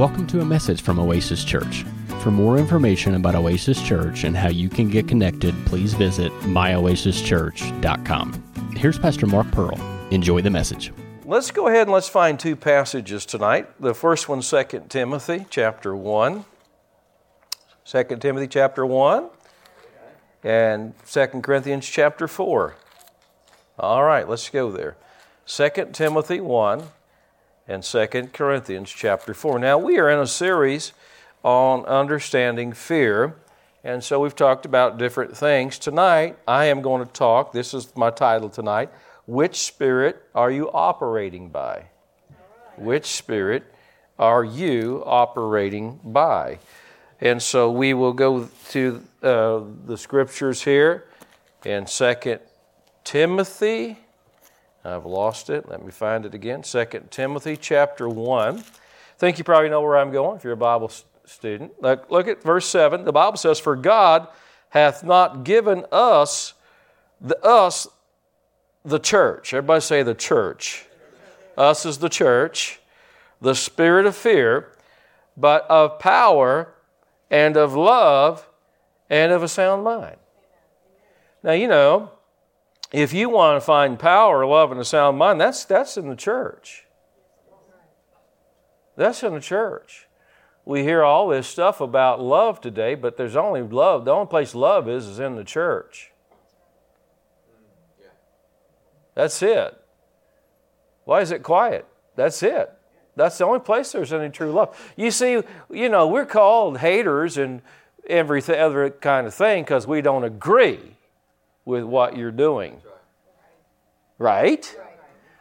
[0.00, 1.84] Welcome to a message from Oasis Church.
[2.22, 8.72] For more information about Oasis Church and how you can get connected, please visit myoasischurch.com.
[8.74, 9.78] Here's Pastor Mark Pearl.
[10.10, 10.90] Enjoy the message.
[11.26, 13.68] Let's go ahead and let's find two passages tonight.
[13.78, 16.46] The first one, 2 Timothy chapter 1.
[17.84, 19.28] 2 Timothy chapter 1
[20.42, 22.74] and 2 Corinthians chapter 4.
[23.78, 24.96] All right, let's go there.
[25.44, 26.84] 2 Timothy 1
[27.70, 29.60] and 2 Corinthians chapter 4.
[29.60, 30.92] Now, we are in a series
[31.44, 33.36] on understanding fear,
[33.84, 35.78] and so we've talked about different things.
[35.78, 38.90] Tonight, I am going to talk, this is my title tonight,
[39.24, 41.84] Which Spirit Are You Operating By?
[42.76, 43.72] Which Spirit
[44.18, 46.58] are you operating by?
[47.20, 51.04] And so we will go to uh, the scriptures here
[51.64, 52.38] in 2
[53.04, 53.98] Timothy
[54.84, 55.68] I've lost it.
[55.68, 56.62] Let me find it again.
[56.62, 58.58] 2 Timothy chapter 1.
[58.58, 58.62] I
[59.18, 60.90] think you probably know where I'm going if you're a Bible
[61.26, 61.72] student.
[61.82, 63.04] Look, look at verse 7.
[63.04, 64.28] The Bible says, For God
[64.70, 66.54] hath not given us
[67.20, 67.86] the us
[68.84, 69.52] the church.
[69.52, 70.86] Everybody say the church.
[71.56, 72.80] Us is the church,
[73.40, 74.72] the spirit of fear,
[75.36, 76.72] but of power
[77.30, 78.48] and of love
[79.10, 80.16] and of a sound mind.
[81.42, 82.10] Now, you know,
[82.92, 86.16] if you want to find power, love, and a sound mind, that's, that's in the
[86.16, 86.86] church.
[88.96, 90.08] That's in the church.
[90.64, 94.04] We hear all this stuff about love today, but there's only love.
[94.04, 96.10] The only place love is is in the church.
[99.14, 99.76] That's it.
[101.04, 101.86] Why is it quiet?
[102.16, 102.70] That's it.
[103.16, 104.92] That's the only place there's any true love.
[104.96, 107.62] You see, you know, we're called haters and
[108.06, 110.96] every other kind of thing because we don't agree
[111.64, 112.80] with what you're doing.
[114.18, 114.76] Right?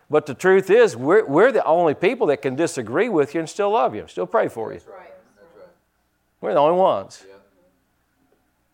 [0.10, 3.50] But the truth is, we're, we're the only people that can disagree with you and
[3.50, 4.82] still love you, still pray for you.
[6.42, 7.24] We're the only ones.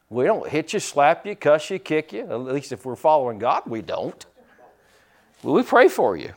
[0.10, 2.22] We don't hit you, slap you, cuss you, kick you.
[2.22, 4.24] At least if we're following God, we don't.
[5.44, 6.34] Well, we pray for you.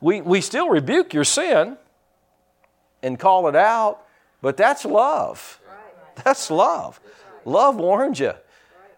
[0.00, 1.76] We, we still rebuke your sin
[3.02, 4.06] and call it out,
[4.40, 5.60] but that's love.
[6.22, 7.00] That's love.
[7.44, 8.32] Love warns you.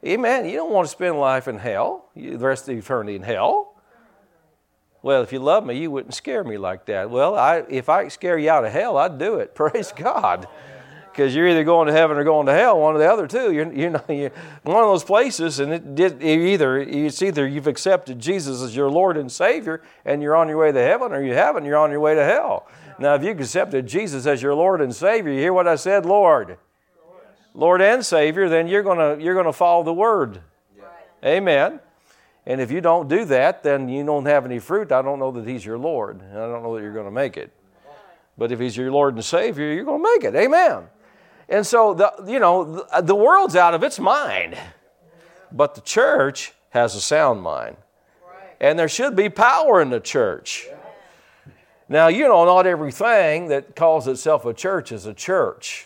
[0.06, 0.46] Amen.
[0.46, 3.74] You don't want to spend life in hell, the rest of eternity in hell.
[5.02, 7.10] Well, if you love me, you wouldn't scare me like that.
[7.10, 9.54] Well, I, if I scare you out of hell, I'd do it.
[9.54, 10.46] Praise God.
[11.10, 13.50] Because you're either going to heaven or going to hell, one or the other two.
[13.50, 14.30] You're, you know, you're
[14.62, 18.90] one of those places, and it did either it's either you've accepted Jesus as your
[18.90, 21.90] Lord and Savior, and you're on your way to heaven, or you haven't, you're on
[21.90, 22.68] your way to hell.
[22.98, 26.04] Now, if you've accepted Jesus as your Lord and Savior, you hear what I said,
[26.04, 26.58] Lord,
[27.56, 30.40] Lord and Savior, then you're gonna you're gonna follow the Word.
[31.24, 31.80] Amen.
[32.46, 34.92] And if you don't do that, then you don't have any fruit.
[34.92, 36.20] I don't know that He's your Lord.
[36.30, 37.52] I don't know that you're going to make it.
[38.38, 40.36] But if He's your Lord and Savior, you're going to make it.
[40.36, 40.84] Amen.
[41.48, 44.56] And so, the, you know, the, uh, the world's out of its mind.
[45.50, 47.76] But the church has a sound mind.
[48.60, 50.68] And there should be power in the church.
[51.88, 55.85] Now, you know, not everything that calls itself a church is a church.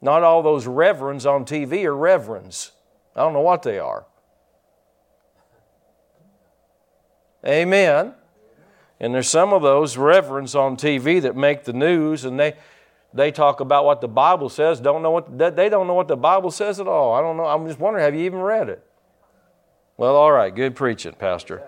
[0.00, 2.72] Not all those reverends on TV are reverends.
[3.14, 4.06] I don't know what they are.
[7.46, 8.14] Amen.
[8.98, 12.54] And there's some of those reverends on TV that make the news and they
[13.14, 16.16] they talk about what the Bible says, don't know what they don't know what the
[16.16, 17.14] Bible says at all.
[17.14, 17.46] I don't know.
[17.46, 18.84] I'm just wondering, have you even read it?
[19.96, 21.66] Well, all right, good preaching, Pastor.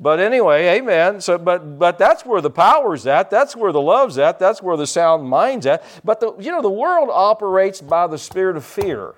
[0.00, 1.20] But anyway, amen.
[1.20, 3.30] So, but but that's where the power's at.
[3.30, 4.38] That's where the love's at.
[4.38, 5.84] That's where the sound mind's at.
[6.04, 9.14] But the you know the world operates by the spirit of fear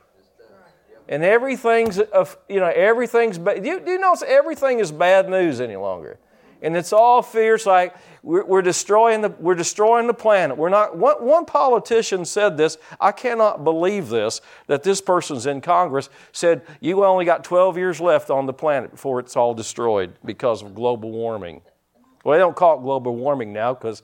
[1.09, 3.65] and everything's you know everything's bad.
[3.65, 6.19] You, you notice everything is bad news any longer,
[6.65, 7.67] and it's all fierce.
[7.67, 10.57] Like we're, we're, destroying the we're destroying the planet.
[10.57, 10.97] We're not.
[10.97, 12.79] One, one politician said this.
[13.01, 14.41] I cannot believe this.
[14.67, 18.91] That this person's in Congress said you only got 12 years left on the planet
[18.93, 21.61] before it's all destroyed because of global warming.
[22.25, 24.03] Well, they don't call it global warming now because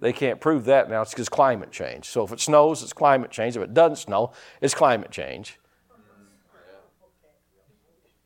[0.00, 1.00] they can't prove that now.
[1.00, 2.04] It's because climate change.
[2.04, 3.56] So if it snows, it's climate change.
[3.56, 5.58] If it doesn't snow, it's climate change.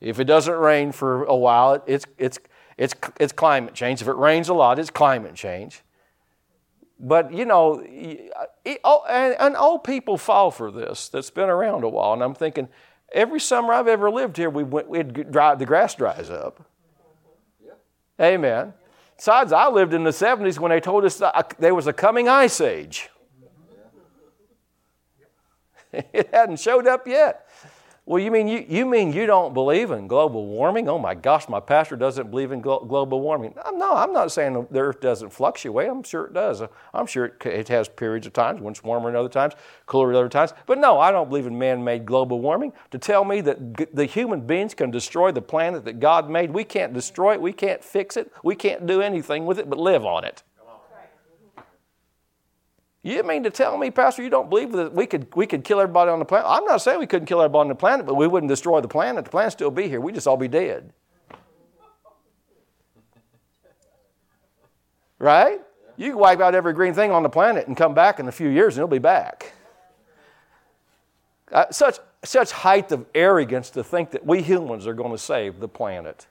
[0.00, 2.38] If it doesn't rain for a while, it's, it's,
[2.76, 4.02] it's, it's climate change.
[4.02, 5.82] If it rains a lot, it's climate change.
[6.98, 11.48] But, you know, it, uh, oh, and, and old people fall for this that's been
[11.48, 12.14] around a while.
[12.14, 12.68] And I'm thinking,
[13.12, 16.64] every summer I've ever lived here, we went, we'd dry, the grass dries up.
[18.20, 18.72] Amen.
[19.16, 22.28] Besides, I lived in the 70s when they told us uh, there was a coming
[22.28, 23.10] ice age.
[25.92, 27.45] it hadn't showed up yet.
[28.08, 30.88] Well, you mean you, you mean you don't believe in global warming?
[30.88, 33.52] Oh my gosh, my pastor doesn't believe in glo- global warming.
[33.74, 35.88] No, I'm not saying the earth doesn't fluctuate.
[35.88, 36.62] I'm sure it does.
[36.94, 39.54] I'm sure it, it has periods of times when it's warmer and other times,
[39.86, 40.52] cooler at other times.
[40.66, 42.72] But no, I don't believe in man-made global warming.
[42.92, 46.52] To tell me that g- the human beings can destroy the planet that God made,
[46.52, 49.80] we can't destroy it, we can't fix it, we can't do anything with it but
[49.80, 50.44] live on it.
[53.06, 55.78] You mean to tell me, Pastor, you don't believe that we could, we could kill
[55.78, 56.48] everybody on the planet?
[56.50, 58.88] I'm not saying we couldn't kill everybody on the planet, but we wouldn't destroy the
[58.88, 59.24] planet.
[59.24, 60.00] The planet still be here.
[60.00, 60.92] We'd just all be dead.
[65.20, 65.60] Right?
[65.96, 68.32] You can wipe out every green thing on the planet and come back in a
[68.32, 69.52] few years and it'll be back.
[71.52, 75.60] Uh, such, such height of arrogance to think that we humans are going to save
[75.60, 76.26] the planet.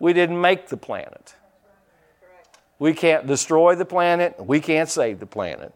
[0.00, 1.36] We didn't make the planet.
[2.78, 4.36] We can't destroy the planet.
[4.44, 5.74] We can't save the planet.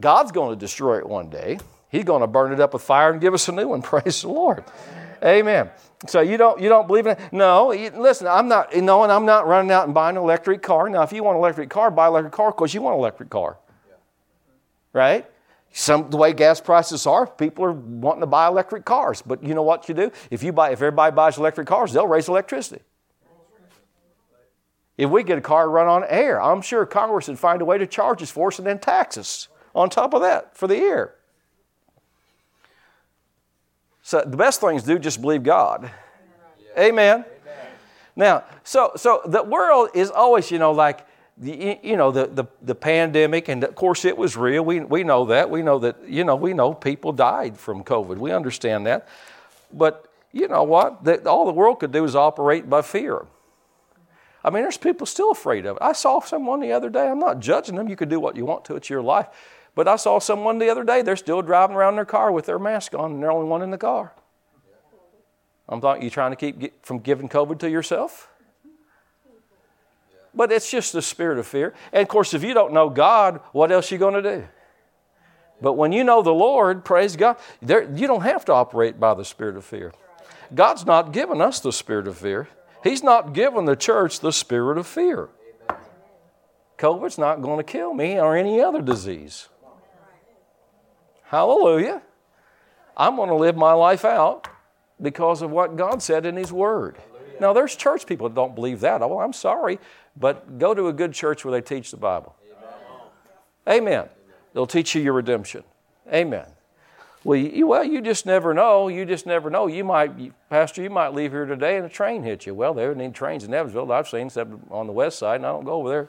[0.00, 1.58] God's going to destroy it one day.
[1.90, 3.82] He's going to burn it up with fire and give us a new one.
[3.82, 4.64] Praise the Lord.
[5.22, 5.70] Amen.
[6.06, 7.32] So you don't you don't believe in it?
[7.32, 7.68] No.
[7.68, 8.74] Listen, I'm not.
[8.74, 10.88] You know, and I'm not running out and buying an electric car.
[10.88, 13.00] Now, if you want an electric car, buy an electric car because you want an
[13.00, 13.58] electric car.
[14.92, 15.26] Right?
[15.72, 19.22] Some the way gas prices are, people are wanting to buy electric cars.
[19.22, 20.10] But you know what you do?
[20.30, 22.82] If you buy, if everybody buys electric cars, they'll raise electricity.
[24.98, 27.78] If we get a car run on air, I'm sure Congress would find a way
[27.78, 30.76] to charge us for us and then tax us on top of that for the
[30.76, 31.14] air.
[34.02, 35.90] So the best thing is do just believe God.
[36.76, 36.82] Yeah.
[36.84, 37.24] Amen.
[37.24, 37.24] Amen.
[38.16, 41.06] Now, so so the world is always, you know, like
[41.38, 44.64] the, you know the, the, the pandemic, and of course it was real.
[44.64, 45.48] We we know that.
[45.48, 46.06] We know that.
[46.06, 48.18] You know, we know people died from COVID.
[48.18, 49.08] We understand that.
[49.72, 51.04] But you know what?
[51.04, 53.24] That all the world could do is operate by fear.
[54.44, 55.82] I mean, there's people still afraid of it.
[55.82, 58.44] I saw someone the other day, I'm not judging them, you can do what you
[58.44, 59.28] want to, it's your life.
[59.74, 62.46] But I saw someone the other day, they're still driving around in their car with
[62.46, 64.12] their mask on, and they're the only one in the car.
[65.68, 68.28] I'm thought you trying to keep from giving COVID to yourself?
[70.34, 71.74] But it's just the spirit of fear.
[71.92, 74.44] And of course, if you don't know God, what else are you going to do?
[75.60, 79.14] But when you know the Lord, praise God, there, you don't have to operate by
[79.14, 79.92] the spirit of fear.
[80.54, 82.48] God's not given us the spirit of fear.
[82.82, 85.28] He's not given the church the spirit of fear.
[86.78, 89.48] COVID's not going to kill me or any other disease.
[91.24, 92.02] Hallelujah.
[92.96, 94.48] I'm going to live my life out
[95.00, 96.96] because of what God said in His Word.
[97.40, 99.00] Now, there's church people that don't believe that.
[99.00, 99.78] Well, I'm sorry,
[100.16, 102.36] but go to a good church where they teach the Bible.
[103.68, 104.08] Amen.
[104.52, 105.64] They'll teach you your redemption.
[106.12, 106.46] Amen.
[107.24, 108.88] Well, you, well, you just never know.
[108.88, 109.68] You just never know.
[109.68, 112.54] You might, Pastor, you might leave here today and a train hits you.
[112.54, 113.92] Well, there need trains in Evansville.
[113.92, 116.08] I've seen except on the west side, and I don't go over there.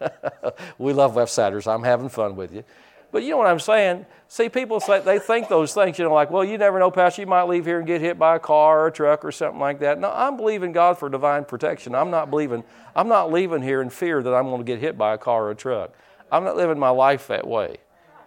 [0.78, 1.66] we love West Siders.
[1.66, 2.64] I'm having fun with you.
[3.10, 4.04] But you know what I'm saying?
[4.28, 7.22] See, people say they think those things, you know, like, well, you never know, Pastor,
[7.22, 9.58] you might leave here and get hit by a car or a truck or something
[9.58, 9.98] like that.
[9.98, 11.94] No, I'm believing God for divine protection.
[11.94, 12.62] I'm not believing,
[12.94, 15.46] I'm not leaving here in fear that I'm going to get hit by a car
[15.46, 15.94] or a truck.
[16.30, 17.78] I'm not living my life that way.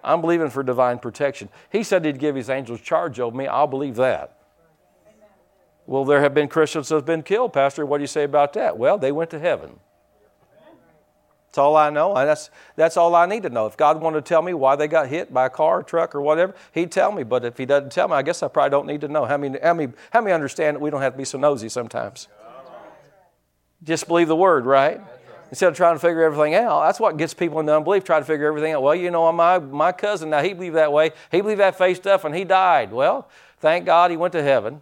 [0.04, 1.50] I'm believing for divine protection.
[1.72, 3.48] He said He'd give His angels charge over me.
[3.48, 4.38] I'll believe that.
[5.86, 7.86] Well, there have been Christians that have been killed, Pastor.
[7.86, 8.78] What do you say about that?
[8.78, 9.80] Well, they went to heaven.
[11.48, 12.16] That's all I know.
[12.16, 13.66] And That's, that's all I need to know.
[13.66, 16.22] If God wanted to tell me why they got hit by a car, truck, or
[16.22, 17.24] whatever, He'd tell me.
[17.24, 19.26] But if He doesn't tell me, I guess I probably don't need to know.
[19.26, 21.68] How many, how many, how many understand that we don't have to be so nosy
[21.68, 22.30] sometimes?
[23.84, 25.02] Just believe the word, right?
[25.52, 26.82] Instead of trying to figure everything out.
[26.86, 28.82] That's what gets people into unbelief, try to figure everything out.
[28.82, 31.12] Well, you know, my, my cousin, now he believed that way.
[31.30, 32.92] He believed that faith stuff and he died.
[32.92, 33.30] Well,
[33.60, 34.82] thank God he went to heaven.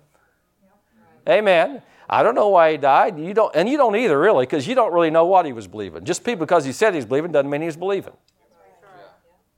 [1.27, 1.81] Amen.
[2.07, 3.19] I don't know why he died.
[3.19, 5.67] You don't, and you don't either, really, because you don't really know what he was
[5.67, 6.05] believing.
[6.05, 8.13] Just because he said he's believing doesn't mean he's believing.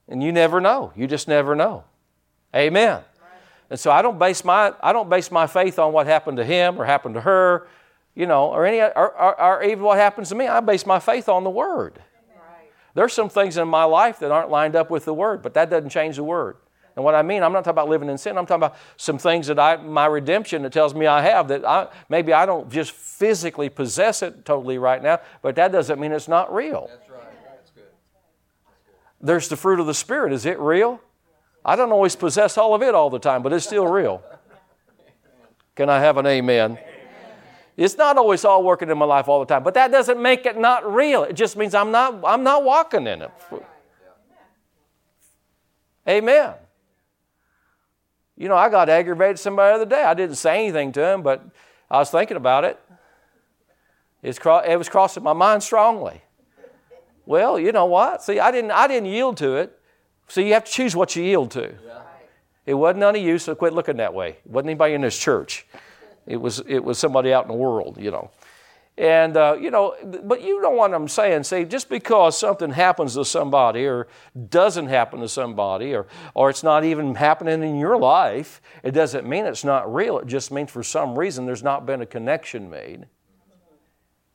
[0.07, 0.91] And you never know.
[0.95, 1.83] You just never know.
[2.55, 3.01] Amen.
[3.69, 6.43] And so I don't base my I don't base my faith on what happened to
[6.43, 7.67] him or happened to her
[8.15, 10.47] you know, or any, or, or, or, even what happens to me.
[10.47, 12.01] I base my faith on the Word.
[12.35, 12.69] Right.
[12.93, 15.69] There's some things in my life that aren't lined up with the Word, but that
[15.69, 16.57] doesn't change the Word.
[16.95, 18.37] And what I mean, I'm not talking about living in sin.
[18.37, 21.63] I'm talking about some things that I, my redemption that tells me I have that
[21.63, 26.11] I, maybe I don't just physically possess it totally right now, but that doesn't mean
[26.11, 26.89] it's not real.
[26.89, 27.21] That's right.
[27.45, 27.83] That's good.
[28.65, 29.25] That's good.
[29.25, 30.33] There's the fruit of the Spirit.
[30.33, 30.99] Is it real?
[31.63, 34.21] I don't always possess all of it all the time, but it's still real.
[35.75, 36.77] Can I have an amen?
[37.77, 40.45] It's not always all working in my life all the time, but that doesn't make
[40.45, 41.23] it not real.
[41.23, 43.31] It just means I'm not, I'm not walking in it.
[46.07, 46.53] Amen.
[48.37, 50.03] You know, I got aggravated somebody the other day.
[50.03, 51.45] I didn't say anything to him, but
[51.89, 52.79] I was thinking about it.
[54.23, 56.21] It was crossing my mind strongly.
[57.25, 58.23] Well, you know what?
[58.23, 59.79] See, I didn't, I didn't yield to it
[60.27, 61.73] So you have to choose what you yield to.
[62.65, 64.29] It wasn't none of you, so quit looking that way.
[64.29, 65.65] It wasn't anybody in this church.
[66.25, 68.29] It was, it was somebody out in the world, you know.
[68.97, 71.43] And, uh, you know, but you know what I'm saying.
[71.43, 74.07] See, just because something happens to somebody or
[74.49, 79.27] doesn't happen to somebody or, or it's not even happening in your life, it doesn't
[79.27, 80.19] mean it's not real.
[80.19, 83.07] It just means for some reason there's not been a connection made.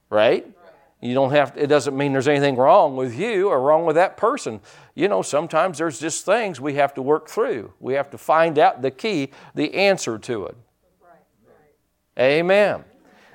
[0.09, 0.47] Right?
[1.01, 3.97] You don't have to, it doesn't mean there's anything wrong with you or wrong with
[3.97, 4.61] that person.
[4.95, 7.73] You know, sometimes there's just things we have to work through.
[7.79, 10.57] We have to find out the key, the answer to it.
[12.19, 12.85] Amen.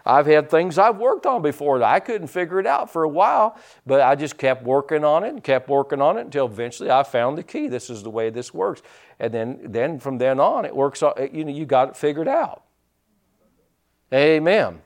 [0.05, 3.09] I've had things I've worked on before that I couldn't figure it out for a
[3.09, 6.89] while, but I just kept working on it and kept working on it until eventually
[6.89, 7.67] I found the key.
[7.67, 8.81] This is the way this works.
[9.19, 12.63] And then, then from then on, it works, you know, you got it figured out.
[14.13, 14.81] Amen.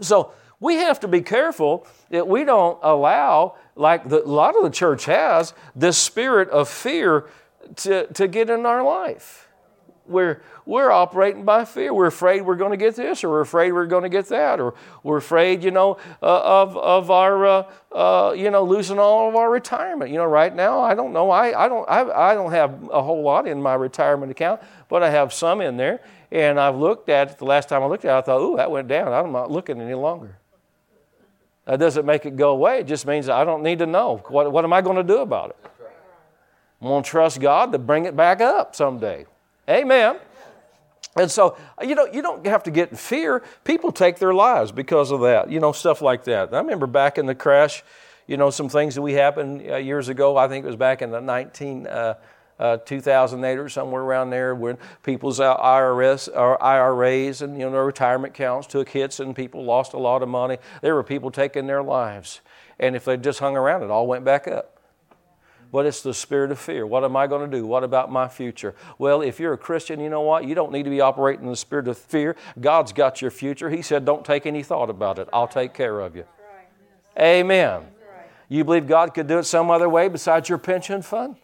[0.00, 4.64] So we have to be careful that we don't allow, like the, a lot of
[4.64, 7.26] the church has, this spirit of fear
[7.76, 9.45] to, to get in our life.
[10.08, 11.92] We're, we're operating by fear.
[11.92, 14.60] We're afraid we're going to get this, or we're afraid we're going to get that,
[14.60, 19.28] or we're afraid, you know, uh, of, of our, uh, uh, you know, losing all
[19.28, 20.10] of our retirement.
[20.10, 21.30] You know, right now, I don't know.
[21.30, 25.02] I, I, don't, I, I don't have a whole lot in my retirement account, but
[25.02, 26.00] I have some in there.
[26.30, 28.56] And I've looked at it, the last time I looked at it, I thought, ooh,
[28.56, 29.12] that went down.
[29.12, 30.38] I'm not looking any longer.
[31.66, 32.80] That doesn't make it go away.
[32.80, 34.22] It just means I don't need to know.
[34.28, 35.56] What, what am I going to do about it?
[36.80, 39.26] I'm going to trust God to bring it back up someday.
[39.68, 40.18] Amen.
[41.16, 43.42] And so, you know, you don't have to get in fear.
[43.64, 46.52] People take their lives because of that, you know, stuff like that.
[46.52, 47.82] I remember back in the crash,
[48.26, 50.36] you know, some things that we happened uh, years ago.
[50.36, 52.14] I think it was back in the 19, uh,
[52.58, 57.84] uh, 2008 or somewhere around there when people's IRS or IRAs and, you know, their
[57.84, 60.58] retirement accounts took hits and people lost a lot of money.
[60.82, 62.40] There were people taking their lives.
[62.78, 64.75] And if they just hung around, it all went back up
[65.76, 66.86] but it's the spirit of fear.
[66.86, 67.66] What am I going to do?
[67.66, 68.74] What about my future?
[68.96, 70.46] Well, if you're a Christian, you know what?
[70.46, 72.34] You don't need to be operating in the spirit of fear.
[72.58, 73.68] God's got your future.
[73.68, 75.28] He said, Don't take any thought about it.
[75.34, 76.24] I'll take care of you.
[77.20, 77.82] Amen.
[78.48, 81.36] You believe God could do it some other way besides your pension fund?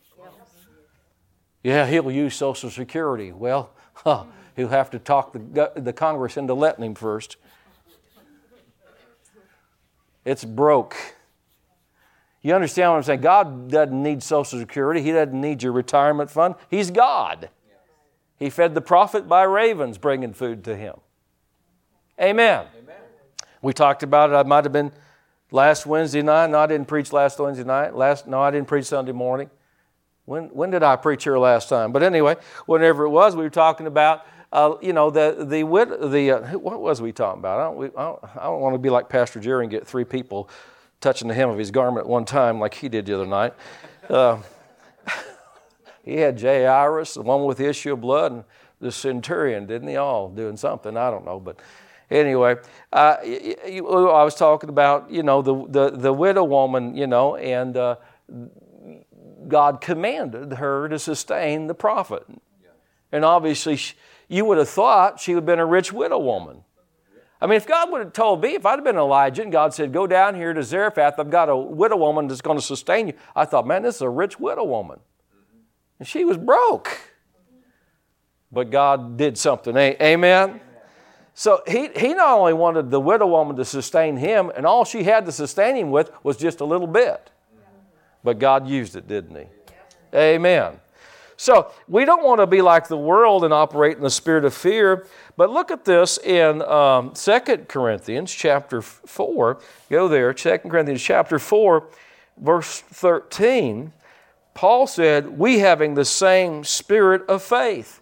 [1.62, 3.32] Yeah, he'll use Social Security.
[3.32, 4.24] Well, huh,
[4.56, 7.36] he'll have to talk the, the Congress into letting him first.
[10.24, 10.96] It's broke.
[12.42, 13.20] You understand what I'm saying?
[13.20, 16.56] God doesn't need Social Security, He doesn't need your retirement fund.
[16.68, 17.48] He's God.
[18.42, 20.96] He fed the prophet by ravens bringing food to him.
[22.20, 22.66] Amen.
[22.76, 22.96] Amen.
[23.62, 24.32] We talked about it.
[24.32, 24.90] I might have been
[25.52, 26.50] last Wednesday night.
[26.50, 27.94] No, I didn't preach last Wednesday night.
[27.94, 29.48] Last, no, I didn't preach Sunday morning.
[30.24, 31.92] When, when did I preach here last time?
[31.92, 32.34] But anyway,
[32.66, 36.80] whenever it was, we were talking about, uh, you know, the, the, the uh, what
[36.80, 37.60] was we talking about?
[37.60, 39.86] I don't, we, I, don't, I don't want to be like Pastor Jerry and get
[39.86, 40.50] three people
[41.02, 43.52] touching the hem of his garment one time, like he did the other night.
[44.08, 44.38] Uh,
[46.02, 48.44] he had Jairus, the one with the issue of blood, and
[48.80, 50.96] the centurion, didn't they all doing something?
[50.96, 51.58] I don't know, but
[52.10, 52.56] anyway,
[52.92, 57.76] uh, I was talking about you know the the, the widow woman, you know, and
[57.76, 57.96] uh,
[59.48, 62.24] God commanded her to sustain the prophet,
[63.10, 63.94] and obviously she,
[64.28, 66.64] you would have thought she would have been a rich widow woman.
[67.42, 69.74] I mean, if God would have told me, if I'd have been Elijah and God
[69.74, 73.08] said, Go down here to Zarephath, I've got a widow woman that's going to sustain
[73.08, 75.00] you, I thought, Man, this is a rich widow woman.
[75.98, 77.00] And she was broke.
[78.52, 79.76] But God did something.
[79.76, 80.60] Amen?
[81.34, 85.02] So he, he not only wanted the widow woman to sustain him, and all she
[85.02, 87.30] had to sustain him with was just a little bit.
[88.22, 89.46] But God used it, didn't he?
[90.14, 90.78] Amen.
[91.42, 94.54] So we don't want to be like the world and operate in the spirit of
[94.54, 95.06] fear.
[95.36, 99.60] But look at this in um, 2 Corinthians chapter 4.
[99.90, 101.88] Go there, 2 Corinthians chapter 4,
[102.38, 103.92] verse 13.
[104.54, 108.00] Paul said, We having the same spirit of faith.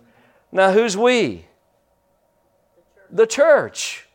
[0.51, 1.47] Now, who's we?
[3.11, 4.07] The church.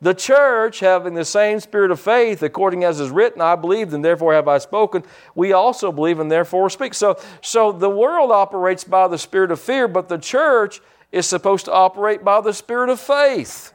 [0.00, 4.04] The church, having the same spirit of faith, according as is written, I believed and
[4.04, 5.04] therefore have I spoken,
[5.36, 6.92] we also believe and therefore speak.
[6.94, 10.80] So, so the world operates by the spirit of fear, but the church
[11.12, 13.72] is supposed to operate by the spirit of faith.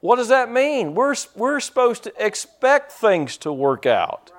[0.00, 0.94] What does that mean?
[0.94, 4.30] We're, we're supposed to expect things to work out.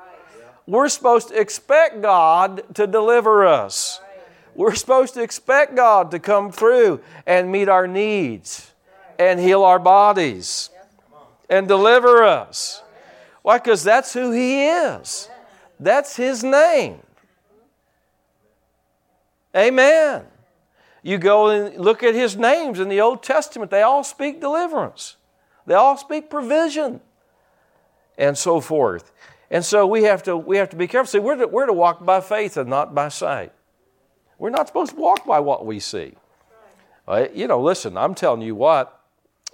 [0.67, 3.99] We're supposed to expect God to deliver us.
[4.55, 8.71] We're supposed to expect God to come through and meet our needs
[9.19, 10.69] and heal our bodies
[11.49, 12.81] and deliver us.
[13.41, 13.57] Why?
[13.57, 15.29] Because that's who He is,
[15.79, 16.99] that's His name.
[19.55, 20.25] Amen.
[21.05, 25.17] You go and look at His names in the Old Testament, they all speak deliverance,
[25.67, 26.99] they all speak provision,
[28.17, 29.11] and so forth.
[29.51, 31.07] And so we have to, we have to be careful.
[31.07, 33.51] See, we're to, we're to walk by faith and not by sight.
[34.39, 36.15] We're not supposed to walk by what we see.
[37.07, 38.99] Uh, you know, listen, I'm telling you what,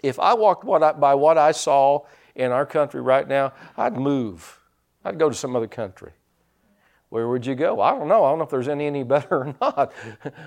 [0.01, 3.97] if I walked what I, by what I saw in our country right now, I'd
[3.97, 4.61] move.
[5.03, 6.13] I'd go to some other country.
[7.11, 7.81] Where would you go?
[7.81, 8.23] I don't know.
[8.23, 9.91] I don't know if there's any any better or not.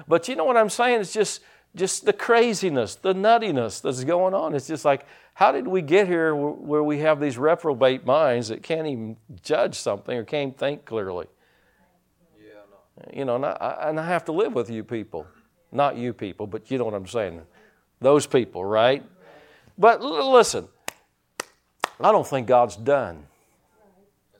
[0.09, 1.03] but you know what I'm saying?
[1.03, 1.43] It's just
[1.77, 4.55] just the craziness, the nuttiness that's going on.
[4.55, 5.05] It's just like,
[5.35, 9.75] how did we get here where we have these reprobate minds that can't even judge
[9.75, 11.27] something or can't think clearly?
[12.39, 13.19] Yeah, no.
[13.19, 15.27] You know, and I, and I have to live with you people.
[15.71, 17.43] Not you people, but you know what I'm saying.
[18.01, 19.05] Those people, right?
[19.77, 20.69] But l- listen,
[22.01, 23.27] I don't think God's done.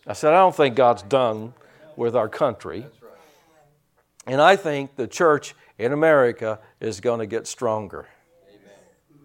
[0.07, 1.53] I said, I don't think God's done
[1.97, 2.81] with our country.
[2.81, 3.11] Right.
[4.27, 8.07] And I think the church in America is going to get stronger.
[8.49, 9.23] Amen.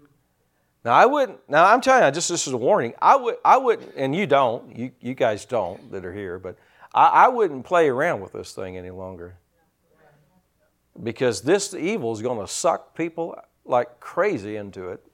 [0.83, 1.49] Now I wouldn't.
[1.49, 2.93] Now I'm telling you, just this is a warning.
[3.01, 3.38] I would.
[3.45, 4.75] I wouldn't, and you don't.
[4.75, 6.57] You you guys don't that are here, but
[6.93, 9.35] I, I wouldn't play around with this thing any longer.
[11.01, 15.05] Because this evil is going to suck people like crazy into it,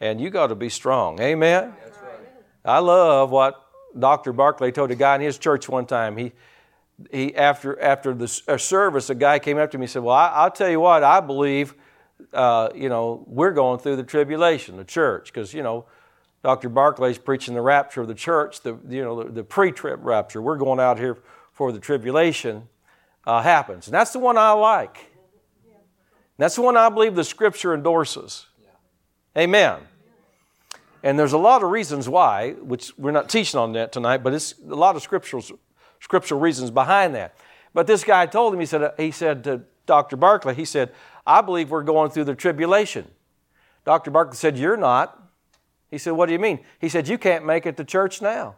[0.00, 1.20] and you got to be strong.
[1.20, 1.74] Amen.
[1.84, 2.12] That's right.
[2.64, 3.62] I love what
[3.98, 4.32] Dr.
[4.32, 6.16] Barclay told a guy in his church one time.
[6.16, 6.32] He,
[7.10, 10.28] he after after the service, a guy came up to me and said, "Well, I,
[10.28, 11.02] I'll tell you what.
[11.02, 11.74] I believe,
[12.32, 15.86] uh, you know, we're going through the tribulation, the church, because you know,
[16.42, 16.70] Dr.
[16.70, 20.40] Barclay's preaching the rapture of the church, the you know, the, the pre-trib rapture.
[20.40, 21.18] We're going out here
[21.52, 22.68] for the tribulation
[23.26, 25.12] uh, happens, and that's the one I like.
[26.38, 28.46] That's the one I believe the Scripture endorses.
[29.36, 29.80] Amen.
[31.02, 34.32] And there's a lot of reasons why, which we're not teaching on that tonight, but
[34.32, 35.44] it's a lot of scriptural,
[36.00, 37.36] scriptural reasons behind that.
[37.74, 40.16] But this guy told him, he said, he said to Dr.
[40.16, 40.92] Barclay, he said,
[41.26, 43.08] I believe we're going through the tribulation.
[43.84, 44.10] Dr.
[44.10, 45.22] Barclay said, You're not.
[45.90, 46.60] He said, What do you mean?
[46.78, 48.56] He said, You can't make it to church now.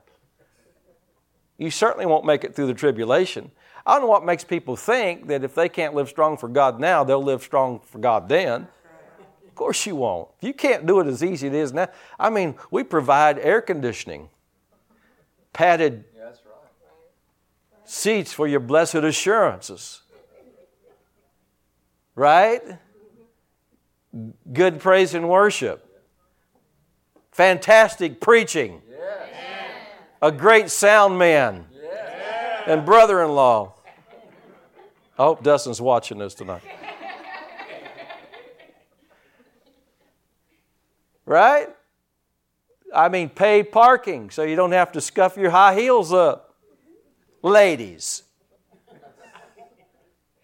[1.58, 3.50] You certainly won't make it through the tribulation.
[3.84, 6.78] I don't know what makes people think that if they can't live strong for God
[6.78, 8.68] now, they'll live strong for God then.
[9.46, 10.28] Of course you won't.
[10.40, 11.88] You can't do it as easy as it is now.
[12.18, 14.28] I mean, we provide air conditioning,
[15.52, 16.04] padded.
[17.88, 20.02] Seats for your blessed assurances.
[22.14, 22.60] Right?
[24.52, 25.84] Good praise and worship.
[27.32, 28.82] Fantastic preaching.
[30.20, 31.66] A great sound man.
[32.66, 33.74] And brother in law.
[35.18, 36.62] I hope Dustin's watching this tonight.
[41.24, 41.68] Right?
[42.94, 46.47] I mean, paid parking so you don't have to scuff your high heels up.
[47.42, 48.22] Ladies.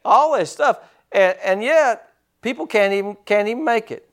[0.04, 0.78] All this stuff.
[1.10, 4.08] And, and yet, people can't even, can't even make it.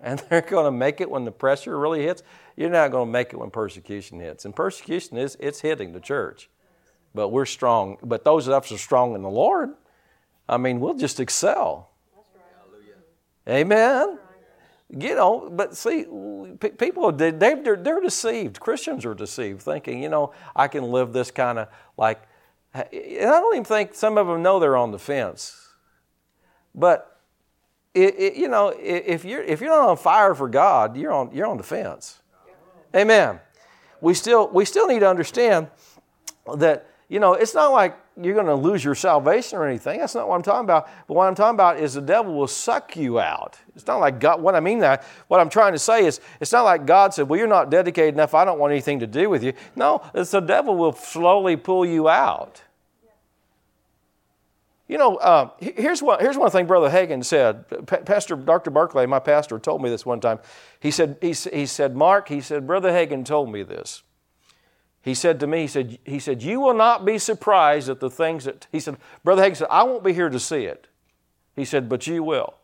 [0.00, 2.22] And they're going to make it when the pressure really hits.
[2.56, 4.44] You're not going to make it when persecution hits.
[4.44, 6.48] And persecution is it's hitting the church.
[7.14, 7.98] But we're strong.
[8.02, 9.70] But those of us are strong in the Lord,
[10.48, 11.90] I mean, we'll just excel.
[12.66, 12.94] Hallelujah.
[13.48, 14.18] Amen.
[14.90, 16.06] You know, but see,
[16.78, 18.58] people they they're, they're deceived.
[18.58, 22.22] Christians are deceived, thinking, you know, I can live this kind of like.
[22.74, 25.68] And I don't even think some of them know they're on the fence.
[26.74, 27.20] But
[27.94, 31.32] it, it, you know, if you're if you're not on fire for God, you're on
[31.32, 32.22] you're on the fence.
[32.94, 33.40] Amen.
[34.00, 35.68] We still we still need to understand
[36.56, 40.00] that you know it's not like you're going to lose your salvation or anything.
[40.00, 40.88] That's not what I'm talking about.
[41.06, 43.58] But what I'm talking about is the devil will suck you out.
[43.76, 44.42] It's not like God.
[44.42, 47.28] What I mean that what I'm trying to say is it's not like God said,
[47.28, 48.34] "Well, you're not dedicated enough.
[48.34, 51.86] I don't want anything to do with you." No, it's the devil will slowly pull
[51.86, 52.62] you out.
[54.88, 56.18] You know, uh, here's one.
[56.18, 57.86] Here's one thing Brother Hagin said.
[57.86, 58.70] Pa- pastor Dr.
[58.70, 60.40] Barclay, my pastor, told me this one time.
[60.80, 64.02] He said, he, he said, Mark, he said, Brother Hagin told me this.
[65.02, 68.10] He said to me, he said, he said, you will not be surprised at the
[68.10, 68.96] things that he said.
[69.24, 70.88] Brother Hagin said, I won't be here to see it.
[71.56, 72.54] He said, but you will.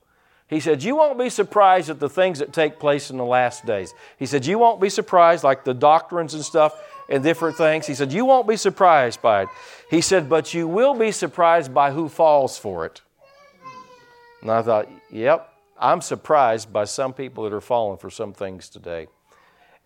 [0.47, 3.65] He said, You won't be surprised at the things that take place in the last
[3.65, 3.95] days.
[4.19, 7.87] He said, You won't be surprised, like the doctrines and stuff and different things.
[7.87, 9.49] He said, You won't be surprised by it.
[9.91, 13.01] He said, But you will be surprised by who falls for it.
[14.43, 18.69] And I thought, Yep, I'm surprised by some people that are falling for some things
[18.69, 19.09] today.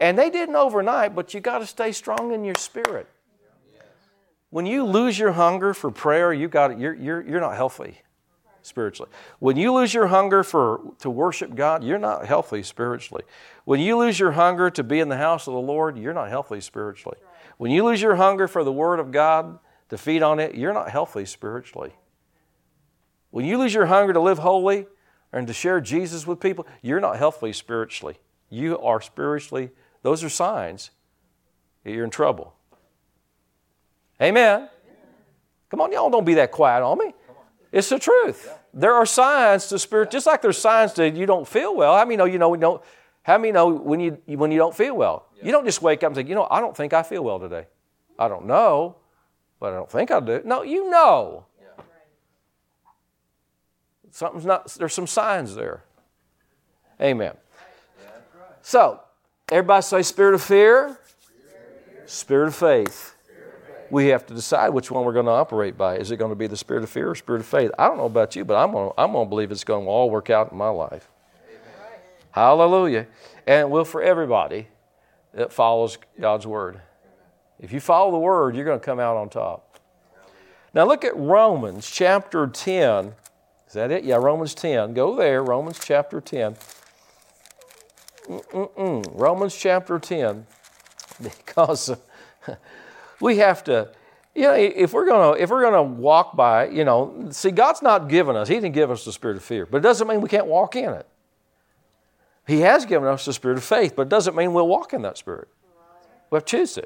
[0.01, 3.09] And they didn't overnight, but you got to stay strong in your spirit.
[4.51, 8.01] When you lose your hunger for prayer, you got you're, you're, you're not healthy
[8.63, 9.11] spiritually.
[9.41, 13.25] When you lose your hunger for to worship God, you're not healthy spiritually.
[13.65, 16.31] When you lose your hunger to be in the house of the Lord, you're not
[16.31, 17.19] healthy spiritually.
[17.59, 19.59] When you lose your hunger for the Word of God,
[19.89, 21.93] to feed on it, you're not healthy spiritually.
[23.31, 24.87] When you lose your hunger to live holy
[25.33, 28.19] and to share Jesus with people, you're not healthy spiritually.
[28.51, 29.71] You are spiritually,
[30.03, 30.91] those are signs
[31.85, 32.55] that you're in trouble.
[34.21, 34.69] Amen.
[35.71, 37.15] Come on, y'all don't be that quiet on me.
[37.71, 38.51] It's the truth.
[38.73, 41.97] There are signs to spirit, just like there's signs that you don't feel well.
[41.97, 42.83] How many know you know we don't?
[43.23, 45.27] How many know when you when you don't feel well?
[45.43, 47.39] You don't just wake up and say, you know, I don't think I feel well
[47.39, 47.67] today.
[48.19, 48.97] I don't know,
[49.61, 50.43] but I don't think I do.
[50.45, 51.45] No, you know.
[54.11, 54.67] Something's not.
[54.73, 55.85] There's some signs there.
[57.01, 57.35] Amen.
[58.63, 59.01] So,
[59.51, 60.99] everybody say spirit of fear,
[62.07, 63.15] spirit of faith.
[63.91, 65.97] We have to decide which one we're going to operate by.
[65.97, 67.71] Is it going to be the spirit of fear or spirit of faith?
[67.79, 69.87] I don't know about you, but I'm going to, I'm going to believe it's going
[69.87, 71.09] to all work out in my life.
[72.33, 73.07] Hallelujah.
[73.47, 74.69] And it will for everybody
[75.33, 76.81] that follows God's word.
[77.59, 79.81] If you follow the word, you're going to come out on top.
[80.75, 83.15] Now look at Romans chapter 10.
[83.67, 84.05] Is that it?
[84.05, 84.95] Yeah, Romans 10.
[84.95, 86.57] Go there, Romans chapter 10.
[88.29, 89.11] Mm-mm-mm.
[89.15, 90.47] Romans chapter 10.
[91.21, 91.91] Because
[93.21, 93.91] we have to,
[94.33, 98.09] you know, if we're gonna if we're gonna walk by, you know, see, God's not
[98.09, 100.29] given us, He didn't give us the spirit of fear, but it doesn't mean we
[100.29, 101.09] can't walk in it.
[102.47, 105.03] He has given us the spirit of faith, but it doesn't mean we'll walk in
[105.03, 105.49] that spirit.
[106.31, 106.85] We have to choose to.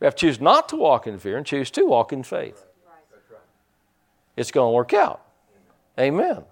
[0.00, 2.64] We have to choose not to walk in fear and choose to walk in faith.
[4.36, 5.22] It's going to work out.
[5.98, 6.44] Amen.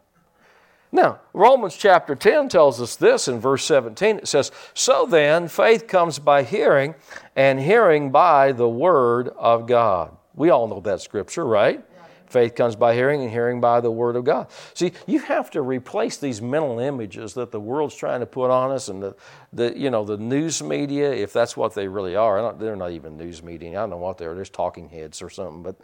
[0.94, 4.18] Now, Romans chapter 10 tells us this in verse 17.
[4.18, 6.94] It says, So then, faith comes by hearing,
[7.34, 10.16] and hearing by the word of God.
[10.36, 11.84] We all know that scripture, right?
[12.28, 14.46] Faith comes by hearing, and hearing by the word of God.
[14.74, 18.70] See, you have to replace these mental images that the world's trying to put on
[18.70, 19.16] us, and the,
[19.52, 22.52] the you know the news media, if that's what they really are.
[22.52, 23.70] they're not even news media.
[23.70, 24.34] I don't know what they are.
[24.34, 25.74] They're talking heads or something, but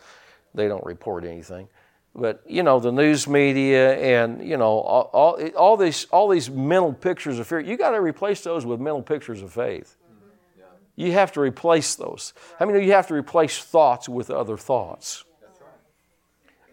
[0.54, 1.66] they don't report anything
[2.14, 6.50] but you know the news media and you know all, all, all, these all these
[6.50, 10.60] mental pictures of fear you got to replace those with mental pictures of faith mm-hmm.
[10.60, 11.06] yeah.
[11.06, 15.24] you have to replace those i mean you have to replace thoughts with other thoughts
[15.42, 15.70] right.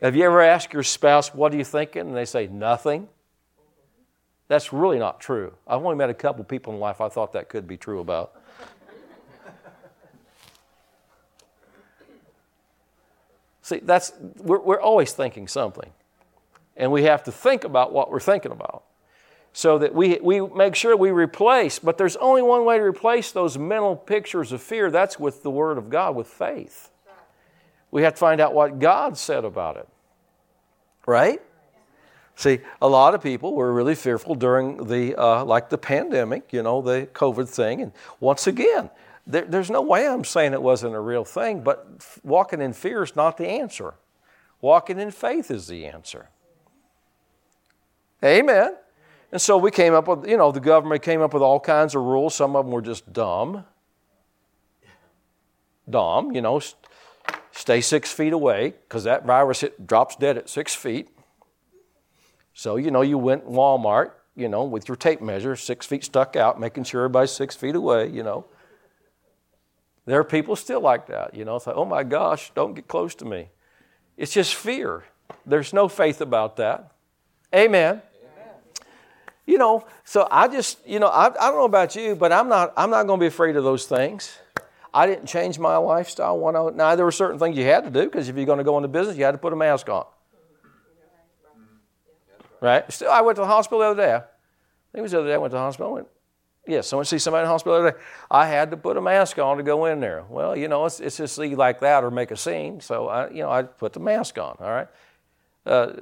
[0.02, 3.08] have you ever asked your spouse what are you thinking and they say nothing
[4.48, 7.48] that's really not true i've only met a couple people in life i thought that
[7.48, 8.34] could be true about
[13.68, 15.92] See, that's, we're, we're always thinking something.
[16.78, 18.86] And we have to think about what we're thinking about
[19.52, 23.34] so that we, we make sure we replace, but there's only one way to replace
[23.34, 26.92] those mental pictures of fear that's with the Word of God, with faith.
[27.92, 29.90] We have to find out what God said about it.
[31.06, 31.42] Right?
[32.36, 36.64] See, a lot of people were really fearful during the, uh, like the pandemic, you
[36.64, 37.82] know, the COVID thing.
[37.82, 38.90] And once again,
[39.28, 41.86] there, there's no way I'm saying it wasn't a real thing, but
[42.24, 43.96] walking in fear is not the answer.
[44.62, 46.30] Walking in faith is the answer.
[48.24, 48.76] Amen.
[49.32, 51.94] And so we came up with, you know, the government came up with all kinds
[51.94, 52.34] of rules.
[52.34, 53.66] Some of them were just dumb.
[55.90, 56.62] Dumb, you know,
[57.52, 61.10] stay six feet away because that virus hit, drops dead at six feet.
[62.54, 66.36] So, you know, you went Walmart, you know, with your tape measure, six feet stuck
[66.36, 68.46] out, making sure everybody's six feet away, you know.
[70.08, 71.58] There are people still like that, you know.
[71.58, 73.50] It's like, oh my gosh, don't get close to me.
[74.16, 75.04] It's just fear.
[75.46, 76.94] There's no faith about that.
[77.54, 78.02] Amen.
[78.02, 78.02] Amen.
[79.46, 82.48] You know, so I just, you know, I, I don't know about you, but I'm
[82.48, 84.38] not, I'm not going to be afraid of those things.
[84.94, 86.40] I didn't change my lifestyle.
[86.40, 88.64] One, now there were certain things you had to do because if you're going to
[88.64, 90.06] go into business, you had to put a mask on.
[92.62, 92.90] Right?
[92.94, 94.14] Still, I went to the hospital the other day.
[94.14, 95.92] I think it was the other day I went to the hospital.
[95.92, 96.08] I went,
[96.68, 97.92] Yes, I went see somebody in the hospital.
[98.30, 100.26] I had to put a mask on to go in there.
[100.30, 102.82] Well, you know, it's, it's just like that or make a scene.
[102.82, 104.88] So, I, you know, I put the mask on, all right?
[105.66, 105.94] Uh,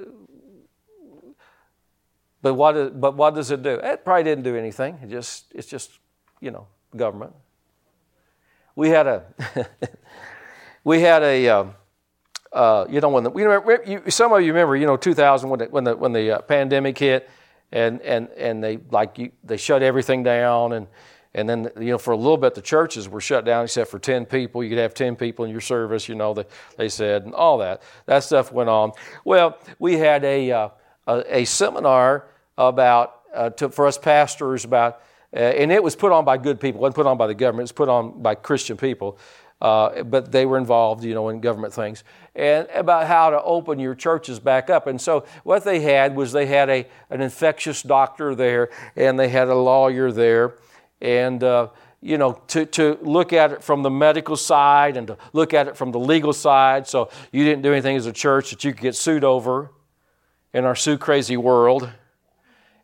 [2.42, 3.74] but, what is, but what does it do?
[3.74, 4.98] It probably didn't do anything.
[5.02, 5.92] It just, it's just,
[6.40, 7.32] you know, government.
[8.74, 9.24] We had a,
[10.84, 11.64] we had a, uh,
[12.52, 15.48] uh, you know, when the, you remember, you, some of you remember, you know, 2000
[15.48, 17.30] when the, when the, when the uh, pandemic hit
[17.72, 20.86] and and and they like you, they shut everything down and
[21.34, 23.98] and then you know for a little bit the churches were shut down except for
[23.98, 24.62] 10 people.
[24.62, 26.44] You could have 10 people in your service you know they,
[26.76, 27.82] they said and all that.
[28.06, 28.92] That stuff went on.
[29.24, 30.68] Well we had a uh,
[31.06, 32.26] a, a, seminar
[32.58, 35.00] about uh, to, for us pastors about
[35.32, 36.78] uh, and it was put on by good people.
[36.78, 37.62] It wasn't put on by the government.
[37.62, 39.18] It was put on by christian people
[39.60, 43.78] uh, but they were involved, you know, in government things, and about how to open
[43.78, 44.86] your churches back up.
[44.86, 49.28] And so what they had was they had a, an infectious doctor there, and they
[49.28, 50.56] had a lawyer there,
[51.00, 51.68] and uh,
[52.02, 55.66] you know, to, to look at it from the medical side and to look at
[55.66, 56.86] it from the legal side.
[56.86, 59.72] So you didn't do anything as a church that you could get sued over
[60.52, 61.90] in our sue crazy world.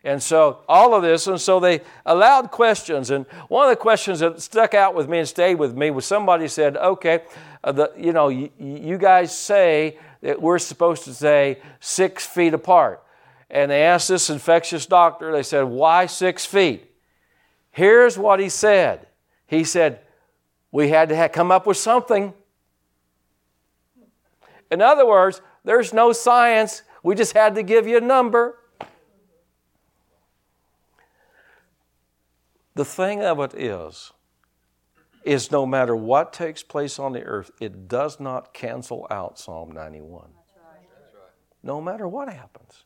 [0.05, 3.11] And so all of this, and so they allowed questions.
[3.11, 6.05] And one of the questions that stuck out with me and stayed with me was
[6.05, 7.23] somebody said, "Okay,
[7.63, 12.53] uh, the, you know, you, you guys say that we're supposed to say six feet
[12.53, 13.03] apart."
[13.49, 15.31] And they asked this infectious doctor.
[15.31, 16.91] They said, "Why six feet?"
[17.71, 19.07] Here's what he said.
[19.47, 20.01] He said,
[20.73, 22.35] "We had to come up with something."
[24.69, 26.83] In other words, there's no science.
[27.05, 28.59] We just had to give you a number.
[32.75, 34.13] The thing of it is,
[35.25, 39.71] is no matter what takes place on the earth, it does not cancel out Psalm
[39.73, 40.29] 91.
[41.63, 42.85] No matter what happens.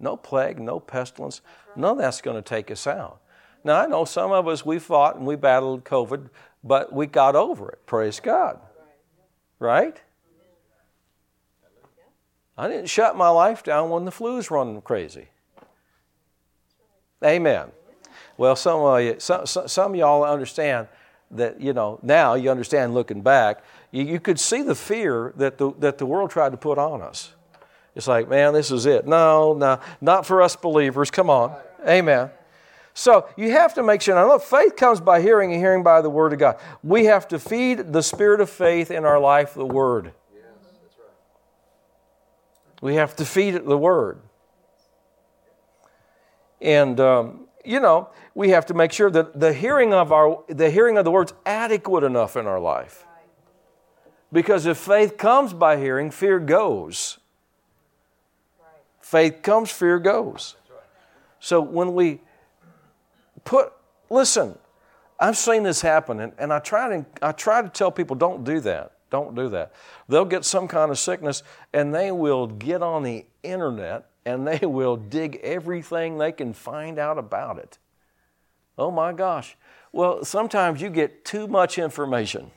[0.00, 1.40] No plague, no pestilence,
[1.76, 3.20] none of that's going to take us out.
[3.62, 6.28] Now, I know some of us, we fought and we battled COVID,
[6.62, 7.86] but we got over it.
[7.86, 8.60] Praise God.
[9.58, 9.98] Right?
[12.58, 15.28] I didn't shut my life down when the flu's running crazy.
[17.24, 17.70] Amen.
[18.36, 20.88] Well, some of you, some, some of y'all understand
[21.30, 25.58] that, you know, now you understand looking back, you, you could see the fear that
[25.58, 27.32] the, that the world tried to put on us.
[27.94, 29.06] It's like, man, this is it.
[29.06, 31.10] No, no, not for us believers.
[31.10, 31.56] Come on.
[31.86, 32.30] Amen.
[32.92, 34.14] So you have to make sure.
[34.14, 36.58] Now, look, faith comes by hearing and hearing by the Word of God.
[36.82, 40.12] We have to feed the spirit of faith in our life, the Word.
[40.32, 42.82] Yes, that's right.
[42.82, 44.20] We have to feed it the Word.
[46.60, 50.70] And um, you know, we have to make sure that the hearing of our the
[50.70, 53.06] hearing of the words adequate enough in our life.
[54.32, 57.18] Because if faith comes by hearing, fear goes.
[59.00, 60.56] Faith comes, fear goes.
[61.38, 62.20] So when we
[63.44, 63.72] put
[64.10, 64.58] listen,
[65.20, 68.44] I've seen this happen, and, and I try to I try to tell people don't
[68.44, 68.92] do that.
[69.10, 69.72] Don't do that.
[70.08, 74.58] They'll get some kind of sickness and they will get on the internet and they
[74.66, 77.78] will dig everything they can find out about it.
[78.76, 79.56] Oh my gosh.
[79.92, 82.50] Well, sometimes you get too much information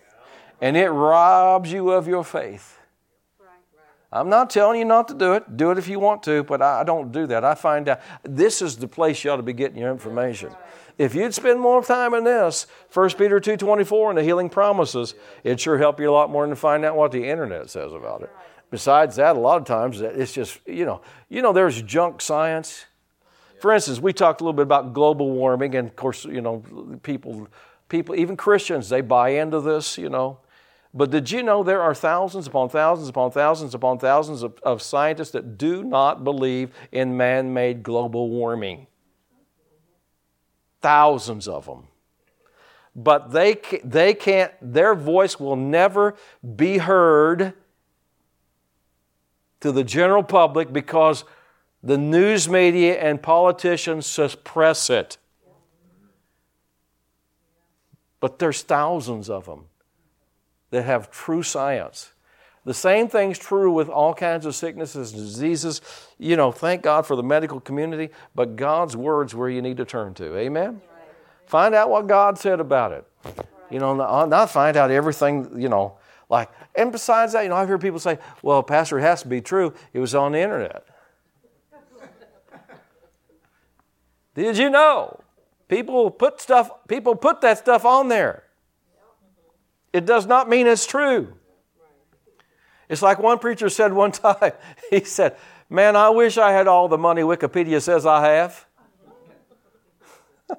[0.60, 2.78] and it robs you of your faith.
[4.12, 5.58] I'm not telling you not to do it.
[5.58, 7.44] Do it if you want to, but I don't do that.
[7.44, 10.56] I find out this is the place you ought to be getting your information.
[10.98, 15.60] If you'd spend more time in this, 1 Peter 2.24 and the healing promises, it'd
[15.60, 18.24] sure help you a lot more than to find out what the internet says about
[18.24, 18.32] it.
[18.70, 22.86] Besides that, a lot of times it's just, you know, you know, there's junk science.
[23.62, 26.64] For instance, we talked a little bit about global warming, and of course, you know,
[27.02, 27.48] people,
[27.90, 30.40] people, even Christians, they buy into this, you know.
[30.94, 34.82] But did you know there are thousands upon thousands upon thousands upon thousands of, of
[34.82, 38.88] scientists that do not believe in man made global warming?
[40.82, 41.88] Thousands of them.
[42.96, 46.16] But they, they can't, their voice will never
[46.56, 47.54] be heard
[49.62, 51.24] to the general public because
[51.84, 55.18] the news media and politicians suppress it.
[58.20, 59.66] But there's thousands of them
[60.72, 62.12] that have true science.
[62.66, 65.82] The same thing's true with all kinds of sicknesses and diseases.
[66.18, 69.86] You know, thank God for the medical community, but God's word's where you need to
[69.86, 70.36] turn to.
[70.36, 70.82] Amen?
[71.46, 73.06] Find out what God said about it.
[73.70, 75.98] You know, not find out everything, you know,
[76.30, 79.28] like, and besides that, you know, I've heard people say, well, Pastor, it has to
[79.28, 79.74] be true.
[79.94, 80.86] It was on the internet.
[84.36, 85.20] Did you know?
[85.68, 88.44] People put stuff, people put that stuff on there.
[89.92, 91.34] It does not mean it's true.
[92.90, 94.54] It's like one preacher said one time,
[94.90, 95.36] he said,
[95.70, 98.66] Man, I wish I had all the money Wikipedia says I have.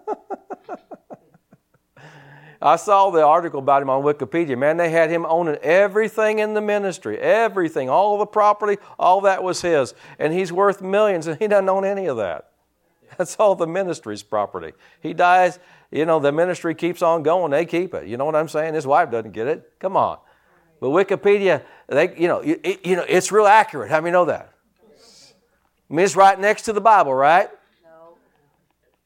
[2.60, 4.58] I saw the article about him on Wikipedia.
[4.58, 9.42] Man, they had him owning everything in the ministry, everything, all the property, all that
[9.44, 9.94] was his.
[10.18, 12.50] And he's worth millions, and he doesn't own any of that.
[13.16, 14.72] That's all the ministry's property.
[15.00, 15.58] He dies,
[15.90, 18.06] you know, the ministry keeps on going, they keep it.
[18.06, 18.74] You know what I'm saying?
[18.74, 19.72] His wife doesn't get it.
[19.78, 20.18] Come on.
[20.80, 23.90] But Wikipedia, they, you know, it, you know, it's real accurate.
[23.90, 24.52] How do you know that?
[25.90, 27.48] I mean, it's right next to the Bible, right?
[27.82, 28.16] No.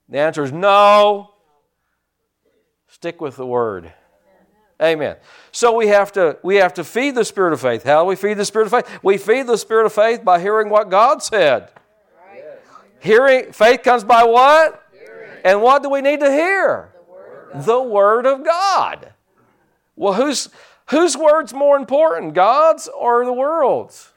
[0.08, 1.31] The answer is no.
[3.02, 3.92] Stick with the word.
[4.80, 5.16] Amen.
[5.50, 7.82] So we have to we have to feed the spirit of faith.
[7.82, 9.00] How do we feed the spirit of faith?
[9.02, 11.68] We feed the spirit of faith by hearing what God said.
[12.32, 12.44] Right.
[13.00, 14.88] Hearing faith comes by what?
[14.92, 15.30] Hearing.
[15.44, 16.92] And what do we need to hear?
[16.94, 19.12] The word, the word of God.
[19.96, 20.48] Well, whose
[20.90, 24.12] whose word's more important, God's or the world's?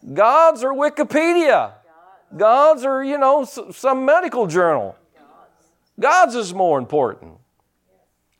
[0.00, 1.74] God's, God's or Wikipedia?
[1.74, 2.38] God's.
[2.38, 4.96] God's or you know some medical journal?
[5.14, 6.32] God's.
[6.32, 7.39] God's is more important.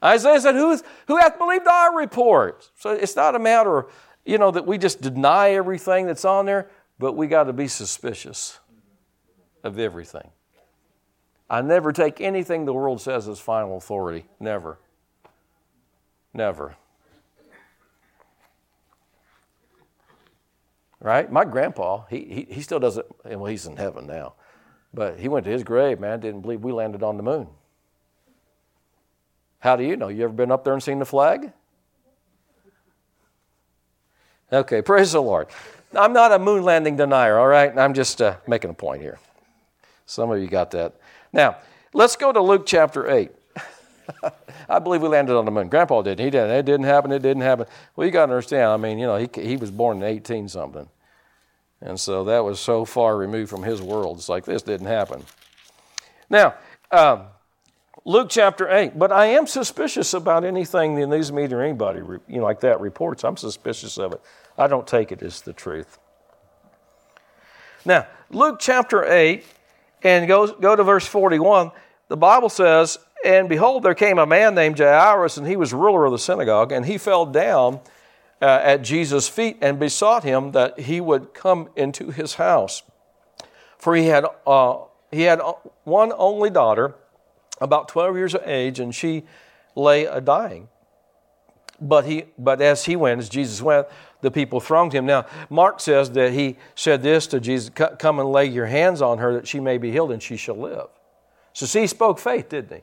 [0.03, 2.71] Isaiah said, Who, who hath believed our report?
[2.77, 3.87] So it's not a matter,
[4.25, 7.69] you know, that we just deny everything that's on there, but we got to be
[7.69, 8.59] suspicious
[9.63, 10.31] of everything.
[11.49, 14.27] I never take anything the world says as final authority.
[14.39, 14.79] Never.
[16.33, 16.77] Never.
[21.01, 21.31] Right?
[21.33, 24.35] My grandpa, he, he, he still doesn't, well, he's in heaven now,
[24.93, 27.49] but he went to his grave, man, didn't believe we landed on the moon.
[29.61, 30.09] How do you know?
[30.09, 31.53] You ever been up there and seen the flag?
[34.53, 35.47] Okay, praise the Lord.
[35.97, 37.77] I'm not a moon landing denier, all right?
[37.77, 39.19] I'm just uh, making a point here.
[40.07, 40.95] Some of you got that.
[41.33, 41.59] Now,
[41.93, 43.31] let's go to Luke chapter 8.
[44.69, 45.69] I believe we landed on the moon.
[45.69, 46.25] Grandpa didn't.
[46.25, 46.51] He didn't.
[46.51, 47.13] It didn't happen.
[47.13, 47.67] It didn't happen.
[47.95, 48.71] Well, you got to understand.
[48.71, 50.89] I mean, you know, he, he was born in 18 something.
[51.81, 54.19] And so that was so far removed from his world.
[54.19, 55.25] It's like this didn't happen.
[56.29, 56.55] Now,
[56.91, 57.25] um,
[58.05, 58.99] Luke chapter 8.
[58.99, 62.81] But I am suspicious about anything the news media or anybody you know, like that
[62.81, 63.25] reports.
[63.25, 64.21] I'm suspicious of it.
[64.57, 65.99] I don't take it as the truth.
[67.85, 69.45] Now, Luke chapter 8,
[70.03, 71.73] and go, go to verse 41.
[72.09, 76.05] The Bible says, And behold, there came a man named Jairus, and he was ruler
[76.05, 77.81] of the synagogue, and he fell down
[78.43, 82.83] uh, at Jesus' feet and besought him that he would come into his house.
[83.79, 84.79] For he had, uh,
[85.11, 85.41] he had
[85.85, 86.95] one only daughter
[87.61, 89.25] about 12 years of age, and she
[89.75, 90.69] lay a dying.
[91.81, 93.87] But, he, but as he went, as Jesus went,
[94.21, 95.07] the people thronged him.
[95.07, 99.19] Now, Mark says that he said this to Jesus Come and lay your hands on
[99.19, 100.89] her that she may be healed and she shall live.
[101.55, 102.83] So, see, he spoke faith, didn't he?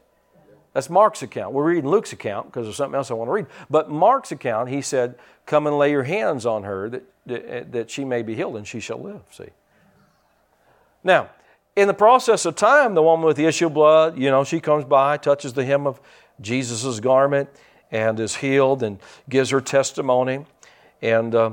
[0.73, 1.53] That's Mark's account.
[1.53, 3.47] We're reading Luke's account because there's something else I want to read.
[3.69, 7.91] But Mark's account, he said, Come and lay your hands on her that, that, that
[7.91, 9.21] she may be healed and she shall live.
[9.31, 9.49] See?
[11.03, 11.29] Now,
[11.77, 14.59] in the process of time, the woman with the issue of blood, you know, she
[14.59, 16.01] comes by, touches the hem of
[16.41, 17.49] Jesus' garment,
[17.91, 20.43] and is healed and gives her testimony.
[21.03, 21.51] And, uh,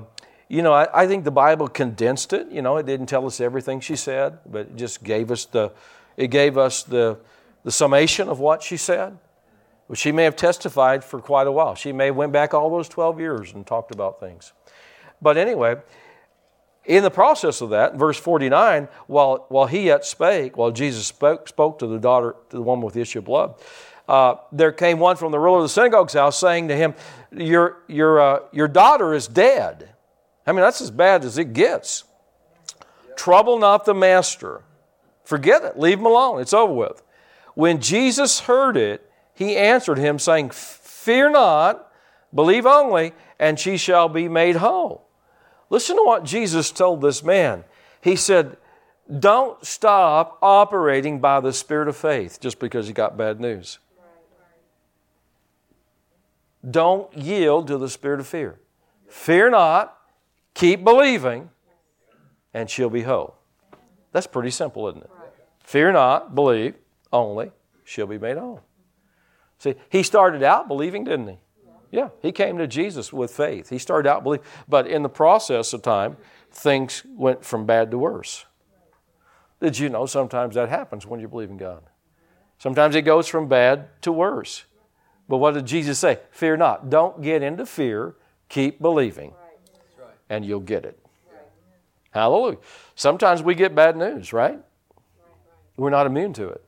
[0.49, 2.51] you know, I, I, think the Bible condensed it.
[2.51, 5.73] You know, it didn't tell us everything she said, but it just gave us the,
[6.17, 7.19] it gave us the,
[7.63, 9.19] the summation of what she said.
[9.89, 11.75] Well, she may have testified for quite a while.
[11.75, 14.55] She may have went back all those 12 years and talked about things.
[15.21, 15.77] But anyway,
[16.87, 21.49] in the process of that, verse 49, while, while he yet spake, while Jesus spoke,
[21.49, 23.55] spoke to the daughter, to the woman with the issue of blood,
[24.07, 26.95] uh, there came one from the ruler of the synagogue's house saying to him,
[27.33, 29.91] Your, your, uh, your daughter is dead.
[30.47, 32.05] I mean, that's as bad as it gets.
[33.17, 34.63] Trouble not the master.
[35.25, 35.79] Forget it.
[35.79, 36.41] Leave him alone.
[36.41, 37.03] It's over with.
[37.55, 41.91] When Jesus heard it, he answered him, saying, Fear not,
[42.35, 45.04] believe only, and she shall be made whole.
[45.75, 47.65] Listen to what Jesus told this man.
[48.01, 48.59] He said,
[49.19, 53.81] Don't stop operating by the spirit of faith just because you got bad news.
[56.71, 58.61] Don't yield to the spirit of fear.
[59.09, 59.99] Fear not,
[60.55, 61.51] keep believing,
[62.55, 63.35] and she'll be whole.
[64.13, 65.11] That's pretty simple, isn't it?
[65.65, 66.77] Fear not, believe
[67.13, 67.51] only,
[67.83, 68.63] she'll be made whole.
[69.59, 71.39] See, he started out believing, didn't he?
[71.95, 73.71] Yeah, he came to Jesus with faith.
[73.71, 76.17] He started out believing, but in the process of time,
[76.51, 78.47] things went from bad to worse.
[79.61, 81.85] Did you know sometimes that happens when you believe in God?
[82.59, 84.65] Sometimes it goes from bad to worse.
[85.29, 86.19] But what did Jesus say?
[86.33, 86.91] Fear not.
[86.91, 88.17] Don't get into fear.
[88.49, 89.33] Keep believing,
[90.29, 90.99] and you'll get it.
[92.11, 92.59] Hallelujah.
[92.97, 94.59] Sometimes we get bad news, right?
[95.77, 96.65] We're not immune to it.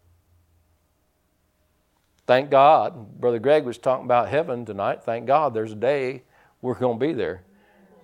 [2.27, 3.21] Thank God.
[3.21, 5.05] Brother Greg was talking about heaven tonight.
[5.05, 6.25] Thank God there's a day
[6.61, 7.43] we're going to be there.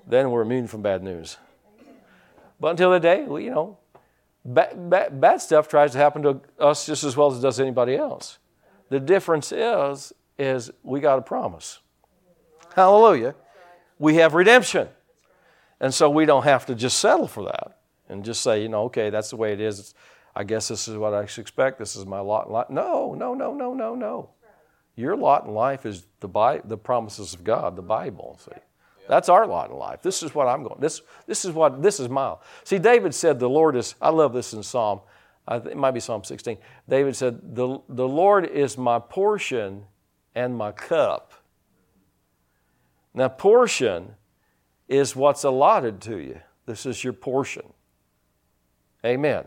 [0.07, 1.37] Then we're immune from bad news.
[2.61, 3.79] But until the day, well, you know,
[4.45, 7.59] bad, bad, bad stuff tries to happen to us just as well as it does
[7.59, 8.39] anybody else.
[8.89, 11.81] The difference is, is we got a promise.
[12.75, 13.35] Hallelujah.
[13.99, 14.89] We have redemption.
[15.81, 18.85] And so we don't have to just settle for that and just say, you know,
[18.85, 19.95] okay, that's the way it is.
[20.35, 21.79] I guess this is what I expect.
[21.79, 22.71] This is my lot in life.
[22.71, 24.31] No, no, no, no, no, no.
[24.97, 28.39] Your lot in life is the, Bi- the promises of God, the Bible.
[28.45, 28.53] See,
[29.09, 30.03] that's our lot in life.
[30.03, 30.81] This is what I'm going.
[30.81, 32.37] This, this is what this is my.
[32.65, 35.01] See, David said, "The Lord is." I love this in Psalm.
[35.51, 36.59] it might be Psalm 16.
[36.89, 39.85] David said, "the The Lord is my portion
[40.35, 41.33] and my cup."
[43.15, 44.15] Now, portion
[44.89, 46.41] is what's allotted to you.
[46.67, 47.73] This is your portion.
[49.05, 49.45] Amen.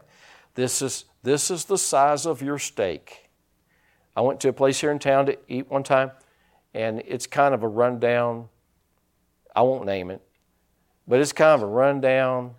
[0.55, 3.29] This is, this is the size of your steak.
[4.15, 6.11] I went to a place here in town to eat one time,
[6.73, 8.47] and it's kind of a rundown,
[9.53, 10.21] I won't name it,
[11.07, 12.55] but it's kind of a rundown.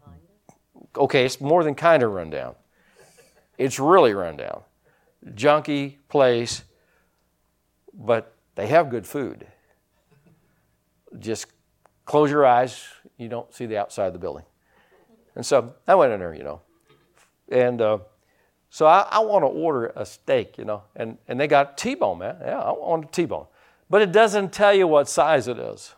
[0.94, 2.54] Okay, it's more than kind of rundown.
[3.56, 4.60] It's really rundown.
[5.34, 6.62] Junky place,
[7.94, 9.46] but they have good food.
[11.18, 11.46] Just
[12.04, 12.84] close your eyes,
[13.16, 14.44] you don't see the outside of the building.
[15.34, 16.60] And so I went in there, you know.
[17.48, 17.98] And uh,
[18.70, 22.18] So I, I want to order a steak, you know, and, and they got T-bone,
[22.18, 22.36] man.
[22.40, 23.46] Yeah, I want a T-bone.
[23.88, 25.94] But it doesn't tell you what size it is.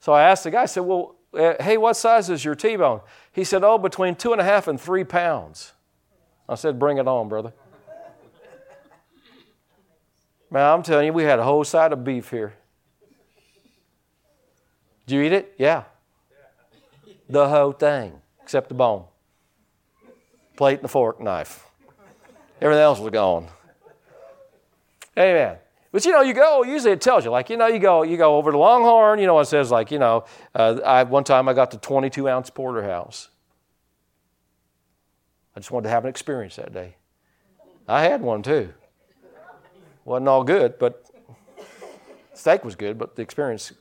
[0.00, 3.00] So I asked the guy, I said, well, uh, hey, what size is your T-bone?
[3.32, 5.72] He said, oh, between two and a half and three pounds.
[6.48, 7.52] I said, bring it on, brother.
[10.50, 12.54] Man, I'm telling you, we had a whole side of beef here.
[15.06, 15.54] Did you eat it?
[15.58, 15.84] Yeah.
[17.28, 19.04] The whole thing, except the bone.
[20.56, 21.66] Plate and the fork, knife.
[22.60, 23.48] Everything else was gone.
[25.18, 25.56] Amen.
[25.92, 26.64] But you know, you go.
[26.64, 27.30] Usually, it tells you.
[27.30, 28.02] Like you know, you go.
[28.02, 29.20] You go over to Longhorn.
[29.20, 30.24] You know, it says like you know.
[30.54, 33.28] Uh, I one time I got the 22 ounce porterhouse.
[35.54, 36.96] I just wanted to have an experience that day.
[37.86, 38.72] I had one too.
[40.04, 41.04] wasn't all good, but
[42.32, 42.98] steak was good.
[42.98, 43.72] But the experience,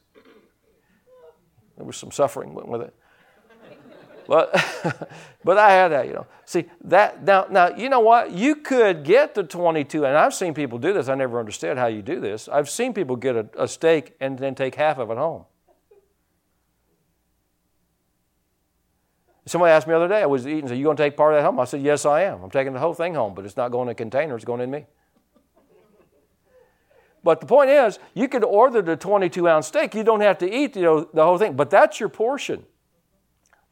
[1.78, 2.94] there was some suffering went with it.
[4.28, 4.52] But,
[5.44, 6.28] but I had that, you know.
[6.46, 8.32] See, that, now, now, you know what?
[8.32, 11.10] You could get the 22, and I've seen people do this.
[11.10, 12.48] I never understood how you do this.
[12.48, 15.46] I've seen people get a, a steak and then take half of it home.
[19.46, 21.34] Somebody asked me the other day, I was eating, so You going to take part
[21.34, 21.60] of that home?
[21.60, 22.42] I said, Yes, I am.
[22.44, 24.62] I'm taking the whole thing home, but it's not going in a container, it's going
[24.62, 24.86] in me.
[27.24, 29.96] But the point is, you could order the 22 ounce steak.
[29.96, 32.66] You don't have to eat the, the whole thing, but that's your portion.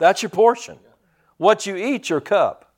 [0.02, 0.80] That's your portion.
[1.38, 2.74] What you eat, your cup.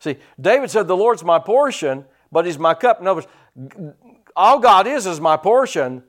[0.00, 3.00] See, David said, The Lord's my portion, but He's my cup.
[3.00, 3.94] In other words,
[4.34, 6.02] all God is is my portion,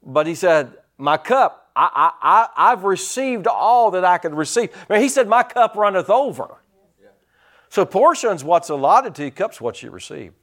[0.00, 4.70] but He said, My cup, I, I, I, have received all that I could receive.
[4.88, 6.54] He said, My cup runneth over.
[7.70, 10.34] So, portion's what's allotted to you, cup's what you receive.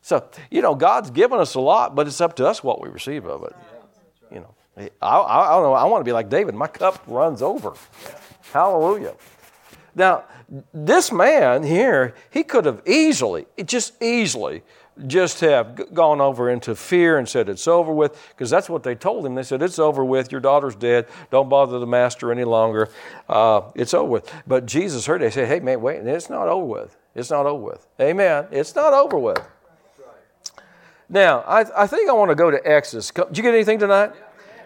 [0.00, 2.88] So, you know, God's given us a lot, but it's up to us what we
[2.88, 3.54] receive of it.
[4.32, 4.54] You know.
[4.76, 5.72] I, I, I don't know.
[5.74, 6.54] I want to be like David.
[6.54, 7.74] My cup runs over.
[8.52, 9.14] Hallelujah.
[9.94, 10.24] Now,
[10.72, 14.62] this man here, he could have easily, just easily,
[15.06, 18.94] just have gone over into fear and said, It's over with, because that's what they
[18.94, 19.34] told him.
[19.34, 20.32] They said, It's over with.
[20.32, 21.06] Your daughter's dead.
[21.30, 22.88] Don't bother the master any longer.
[23.28, 24.32] Uh, it's over with.
[24.46, 25.26] But Jesus heard it.
[25.26, 26.96] He said, Hey, man, wait, it's not over with.
[27.14, 27.86] It's not over with.
[28.00, 28.46] Amen.
[28.50, 29.40] It's not over with.
[31.08, 33.10] Now, I, I think I want to go to Exodus.
[33.10, 34.12] Did you get anything tonight?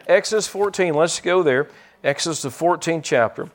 [0.07, 0.95] Exodus 14.
[0.95, 1.69] Let's go there.
[2.05, 3.51] Exodus the 14th chapter.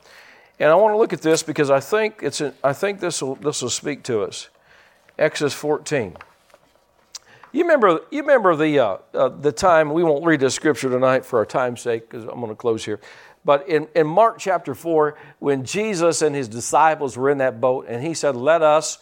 [0.59, 3.35] And I want to look at this because I think it's I think this will
[3.35, 4.49] this will speak to us.
[5.17, 6.15] Exodus 14.
[7.51, 11.25] You remember you remember the uh, uh, the time we won't read the scripture tonight
[11.25, 12.99] for our time's sake because I'm going to close here.
[13.43, 17.87] But in, in Mark chapter 4, when Jesus and his disciples were in that boat
[17.87, 18.99] and he said, Let us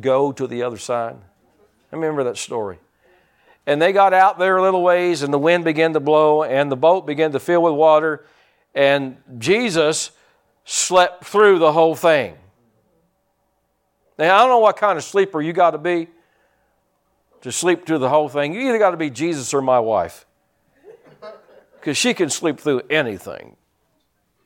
[0.00, 1.16] go to the other side.
[1.92, 2.78] I remember that story.
[3.66, 6.70] And they got out there a little ways, and the wind began to blow, and
[6.70, 8.24] the boat began to fill with water,
[8.74, 10.12] and Jesus
[10.64, 12.36] slept through the whole thing.
[14.18, 16.08] Now, I don't know what kind of sleeper you got to be
[17.40, 18.54] to sleep through the whole thing.
[18.54, 20.26] You either got to be Jesus or my wife,
[21.74, 23.56] because she can sleep through anything.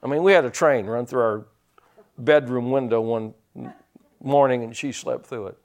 [0.02, 1.46] I mean, we had a train run through our
[2.16, 3.34] bedroom window one
[4.22, 5.58] morning, and she slept through it.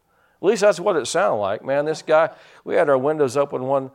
[0.45, 1.85] At least that's what it sounded like, man.
[1.85, 2.29] This guy,
[2.63, 3.89] we had our windows open one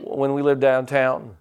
[0.00, 1.36] when we lived downtown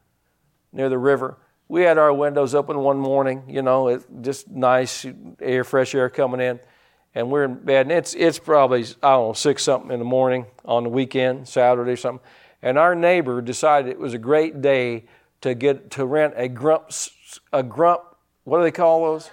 [0.71, 1.39] near the river.
[1.67, 5.07] We had our windows open one morning, you know, it, just nice
[5.41, 6.59] air, fresh air coming in.
[7.15, 10.05] And we're in bed, and it's, it's probably, I don't know, six something in the
[10.05, 12.23] morning on the weekend, Saturday or something.
[12.61, 15.05] And our neighbor decided it was a great day
[15.41, 16.91] to get to rent a grump,
[17.51, 18.03] a grump,
[18.43, 19.31] what do they call those?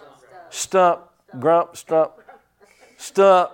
[0.49, 1.03] Stump,
[1.39, 2.12] grump, stump,
[2.97, 3.51] stump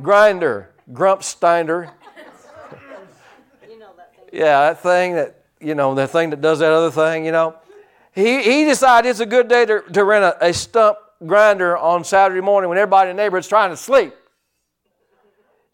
[0.00, 0.70] grinder.
[0.92, 1.90] Grumpsteiner.
[3.68, 4.28] you know that thing.
[4.32, 7.56] Yeah, that thing that, you know, the thing that does that other thing, you know.
[8.12, 12.04] He, he decided it's a good day to, to rent a, a stump grinder on
[12.04, 14.14] Saturday morning when everybody in the neighborhood's trying to sleep.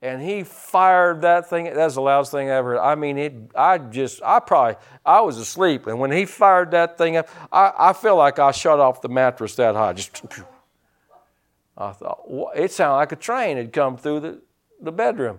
[0.03, 1.65] And he fired that thing.
[1.65, 2.81] That's the loudest thing I ever.
[2.81, 5.87] I mean, it, I just, I probably, I was asleep.
[5.87, 9.11] And when he fired that thing up, I, I feel like I shut off the
[9.11, 9.93] mattress that high.
[9.93, 10.25] Just,
[11.77, 12.23] I thought,
[12.57, 14.41] it sounded like a train had come through the,
[14.81, 15.39] the bedroom.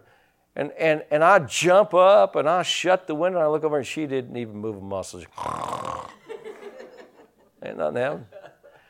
[0.56, 3.78] And, and, and I jump up and I shut the window and I look over
[3.78, 5.22] and she didn't even move a muscle.
[7.64, 8.26] Ain't nothing happened.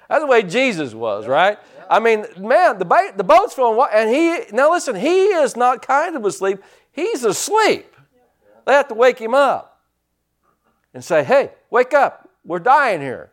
[0.09, 1.57] That's the way Jesus was, right?
[1.89, 5.85] I mean, man, the, boat, the boat's water, and he, now listen, he is not
[5.85, 6.59] kind of asleep.
[6.91, 7.93] He's asleep.
[8.65, 9.81] They have to wake him up
[10.93, 12.29] and say, hey, wake up.
[12.43, 13.31] We're dying here.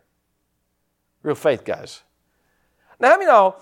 [1.22, 2.02] Real faith, guys.
[3.00, 3.56] Now, let me know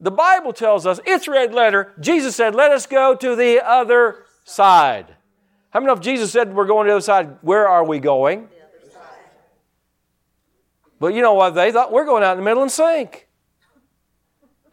[0.00, 1.92] the Bible tells us, it's red letter.
[2.00, 5.14] Jesus said, let us go to the other side.
[5.70, 7.98] How many know if Jesus said we're going to the other side, where are we
[7.98, 8.48] going?
[11.00, 11.92] But you know what they thought?
[11.92, 13.28] We're going out in the middle and sink.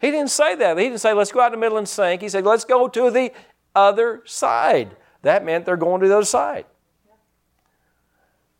[0.00, 0.76] He didn't say that.
[0.76, 2.20] He didn't say, let's go out in the middle and sink.
[2.22, 3.32] He said, let's go to the
[3.74, 4.96] other side.
[5.22, 6.66] That meant they're going to the other side.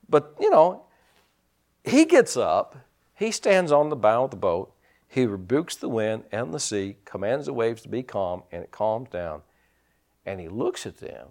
[0.08, 0.84] But, you know,
[1.84, 2.76] he gets up,
[3.14, 4.72] he stands on the bow of the boat,
[5.16, 8.70] he rebukes the wind and the sea, commands the waves to be calm, and it
[8.70, 9.40] calms down.
[10.26, 11.28] And he looks at them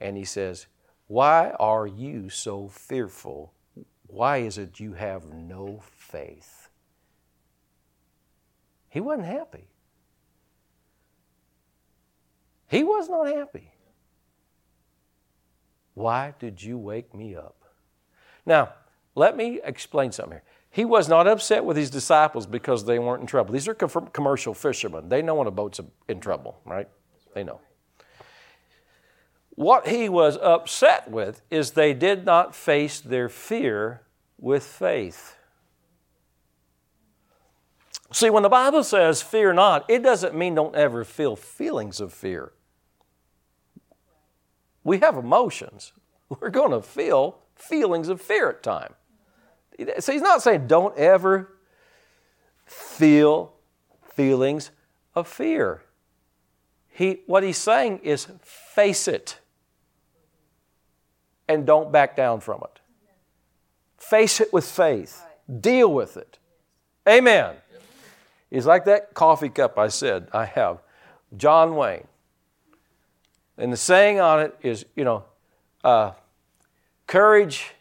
[0.00, 0.66] and he says,
[1.06, 3.52] Why are you so fearful?
[4.08, 6.68] Why is it you have no faith?
[8.88, 9.68] He wasn't happy.
[12.66, 13.70] He was not happy.
[15.94, 17.62] Why did you wake me up?
[18.44, 18.70] Now,
[19.14, 20.42] let me explain something here.
[20.72, 23.52] He was not upset with his disciples because they weren't in trouble.
[23.52, 25.10] These are commercial fishermen.
[25.10, 26.88] They know when a boat's in trouble, right?
[27.34, 27.60] They know.
[29.50, 34.00] What he was upset with is they did not face their fear
[34.38, 35.36] with faith.
[38.10, 42.14] See, when the Bible says fear not, it doesn't mean don't ever feel feelings of
[42.14, 42.52] fear.
[44.84, 45.92] We have emotions.
[46.30, 48.94] We're going to feel feelings of fear at times.
[50.00, 51.52] So he's not saying don't ever
[52.66, 53.52] feel
[54.14, 54.70] feelings
[55.14, 55.82] of fear.
[56.88, 59.38] He, what he's saying is face it
[61.48, 62.80] and don't back down from it.
[63.98, 65.22] Face it with faith.
[65.60, 66.38] Deal with it.
[67.08, 67.54] Amen.
[68.50, 70.78] He's like that coffee cup I said I have.
[71.36, 72.06] John Wayne.
[73.56, 75.24] And the saying on it is, you know,
[75.82, 76.12] uh,
[77.06, 77.72] courage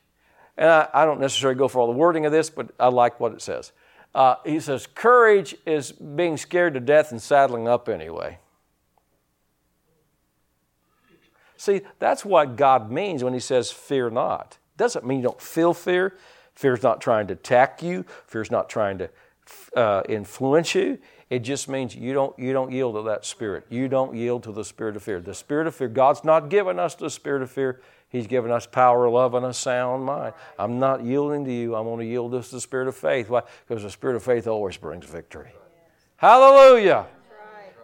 [0.58, 3.20] and I, I, don't necessarily go for all the wording of this, but I like
[3.20, 3.72] what it says.
[4.14, 8.40] Uh, he says, Courage is being scared to death and saddling up anyway.
[11.58, 14.58] See, that's what God means when He says, Fear not.
[14.78, 16.18] Doesn't mean you don't feel fear.
[16.56, 19.10] Fear's not trying to attack you, fear's not trying to
[19.76, 20.98] uh, influence you.
[21.30, 23.66] It just means you don't, you don't yield to that spirit.
[23.70, 25.22] You don't yield to the spirit of fear.
[25.22, 27.80] The spirit of fear, God's not given us the spirit of fear.
[28.12, 30.34] He's given us power, love, and a sound mind.
[30.60, 31.76] I'm not yielding to you.
[31.76, 33.30] I'm going to yield this to the spirit of faith.
[33.30, 33.42] Why?
[33.66, 35.54] Because the spirit of faith always brings victory.
[36.18, 37.08] Hallelujah.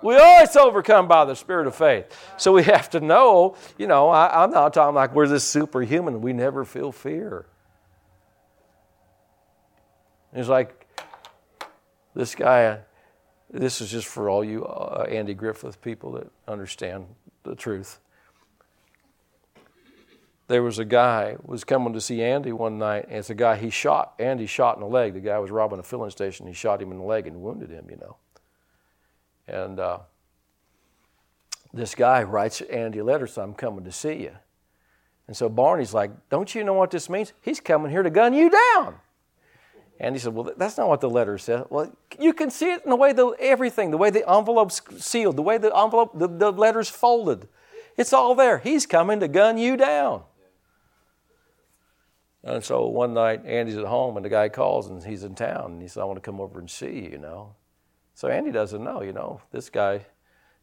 [0.04, 2.14] We always overcome by the spirit of faith.
[2.36, 6.22] So we have to know, you know, I, am not talking like we're this superhuman.
[6.22, 7.46] We never feel fear.
[10.34, 10.88] It's like
[12.14, 12.80] this guy,
[13.50, 17.06] this is just for all you uh, Andy Griffith people that understand
[17.44, 18.00] the truth
[20.48, 23.58] there was a guy was coming to see Andy one night, and it's a guy
[23.58, 24.14] he shot.
[24.18, 25.14] Andy shot in the leg.
[25.14, 26.48] The guy was robbing a filling station.
[26.48, 28.16] He shot him in the leg and wounded him, you know.
[29.48, 30.00] And uh,
[31.74, 34.32] this guy writes Andy a letter, so I'm coming to see you.
[35.28, 37.34] And so Barney's like, Don't you know what this means?
[37.41, 38.95] He's coming here to gun you down.
[40.00, 41.66] And he said, Well, that's not what the letter said.
[41.70, 45.36] Well, you can see it in the way the everything, the way the envelope's sealed,
[45.36, 47.50] the way the envelope, the, the letter's folded.
[47.98, 48.60] It's all there.
[48.60, 50.24] He's coming to gun you down.
[52.48, 55.74] And so one night, Andy's at home, and the guy calls, and he's in town,
[55.74, 57.56] and he says, "I want to come over and see you." You know,
[58.14, 59.02] so Andy doesn't know.
[59.02, 60.06] You know, this guy,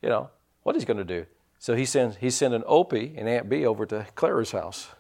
[0.01, 0.31] you know,
[0.63, 1.27] what he's going to do.
[1.59, 4.93] So he sends he's sending Opie and Aunt Bee over to Clara's house.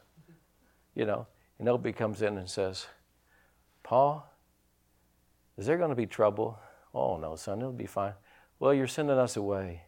[0.95, 1.27] You know,
[1.59, 2.87] and Opie comes in and says,
[3.83, 4.25] "Pa,
[5.57, 6.59] is there going to be trouble?"
[6.95, 8.13] "Oh no, son, it'll be fine."
[8.59, 9.85] "Well, you're sending us away."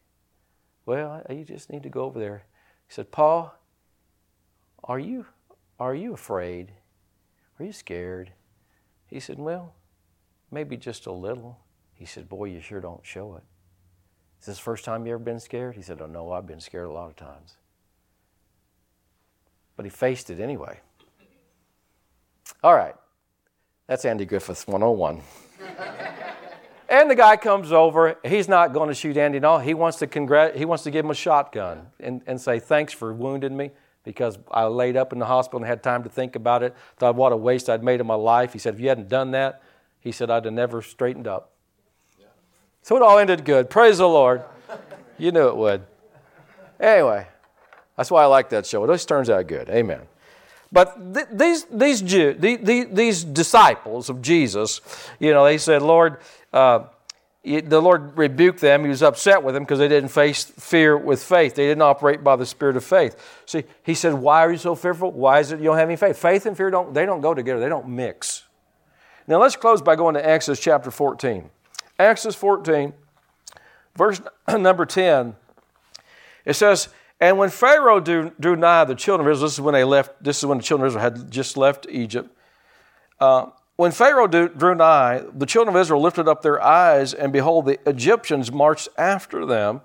[0.87, 2.47] "Well, you just need to go over there."
[2.89, 3.53] He said, "Pa,
[4.83, 5.27] are you
[5.79, 6.73] are you afraid?"
[7.59, 8.33] Are you scared?
[9.07, 9.75] He said, Well,
[10.51, 11.59] maybe just a little.
[11.95, 13.45] He said, Boy, you sure don't show it.
[14.41, 15.77] Is this the first time you ever been scared?
[15.77, 17.57] He said, Oh, no, I've been scared a lot of times.
[19.77, 20.81] But he faced it anyway.
[22.63, 22.95] All right.
[23.87, 25.23] That's Andy Griffith 101.
[26.89, 28.17] and the guy comes over.
[28.25, 29.39] He's not going to shoot Andy.
[29.39, 32.59] No, he wants to congrat- he wants to give him a shotgun and, and say,
[32.59, 33.71] Thanks for wounding me
[34.07, 36.75] because I laid up in the hospital and had time to think about it.
[36.97, 38.53] Thought what a waste I'd made of my life.
[38.53, 39.61] He said, if you hadn't done that,
[39.99, 41.51] he said, I'd have never straightened up.
[42.83, 43.69] So it all ended good.
[43.69, 44.45] Praise the Lord.
[45.19, 45.83] You knew it would.
[46.79, 47.27] Anyway,
[47.97, 48.85] that's why I like that show.
[48.85, 49.69] It always turns out good.
[49.69, 50.03] Amen.
[50.71, 54.81] But th- these, these, Jew, these, these disciples of Jesus,
[55.19, 56.19] you know, they said, Lord,
[56.53, 56.85] uh,
[57.47, 58.83] the Lord rebuked them.
[58.83, 61.55] He was upset with them because they didn't face fear with faith.
[61.55, 63.17] They didn't operate by the spirit of faith.
[63.47, 65.13] See, he said, Why are you so fearful?
[65.13, 66.19] Why is it you don't have any faith?
[66.19, 68.43] Faith and fear don't they don't go together, they don't mix.
[69.29, 71.49] Now let's close by going to Exodus chapter 14.
[71.99, 72.93] Exodus 14,
[73.97, 75.35] verse number 10.
[76.45, 76.89] It says,
[77.21, 80.23] And when Pharaoh drew, drew nigh the children of Israel, this is when they left,
[80.23, 82.31] this is when the children of Israel had just left Egypt.
[83.19, 83.47] Uh,
[83.77, 87.79] when Pharaoh drew nigh, the children of Israel lifted up their eyes, and behold, the
[87.89, 89.83] Egyptians marched after them,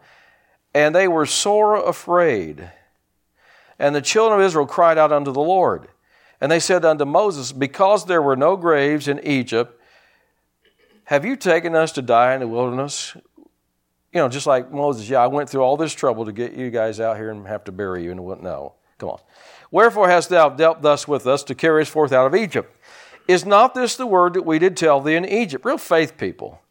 [0.74, 2.72] and they were sore afraid.
[3.78, 5.90] And the children of Israel cried out unto the Lord.
[6.40, 9.80] And they said unto Moses, Because there were no graves in Egypt,
[11.06, 13.16] have you taken us to die in the wilderness?
[14.14, 16.70] You know, just like Moses, yeah, I went through all this trouble to get you
[16.70, 18.12] guys out here and have to bury you.
[18.12, 19.20] And no, come on.
[19.72, 22.74] Wherefore hast thou dealt thus with us to carry us forth out of Egypt?
[23.32, 25.64] Is not this the word that we did tell thee in Egypt?
[25.64, 26.62] Real faith people.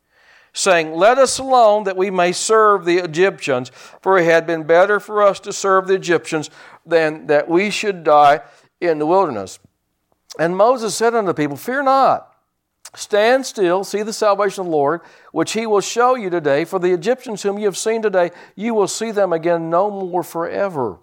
[0.52, 3.70] Saying, Let us alone that we may serve the Egyptians,
[4.02, 6.50] for it had been better for us to serve the Egyptians
[6.84, 8.40] than that we should die
[8.80, 9.58] in the wilderness.
[10.38, 12.26] And Moses said unto the people, Fear not.
[12.94, 15.00] Stand still, see the salvation of the Lord,
[15.32, 16.64] which he will show you today.
[16.64, 20.24] For the Egyptians whom you have seen today, you will see them again no more
[20.24, 20.98] forever.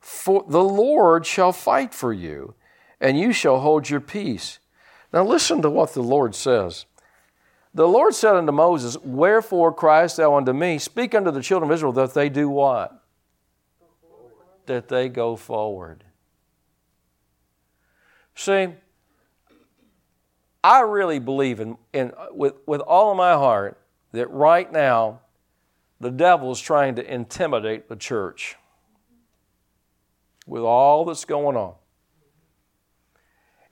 [0.00, 2.54] For the Lord shall fight for you,
[3.00, 4.60] and you shall hold your peace.
[5.16, 6.84] Now listen to what the Lord says.
[7.72, 10.78] The Lord said unto Moses, Wherefore criest thou unto me?
[10.78, 13.02] Speak unto the children of Israel that they do what?
[14.66, 16.04] That they go forward.
[18.34, 18.68] See,
[20.62, 23.80] I really believe in, in with, with all of my heart
[24.12, 25.20] that right now
[25.98, 28.56] the devil is trying to intimidate the church
[30.46, 31.72] with all that's going on.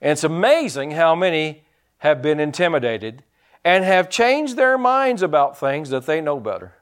[0.01, 1.63] And it's amazing how many
[1.99, 3.23] have been intimidated
[3.63, 6.75] and have changed their minds about things that they know better.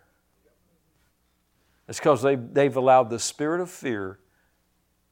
[1.87, 4.19] It's because they, they've allowed the spirit of fear,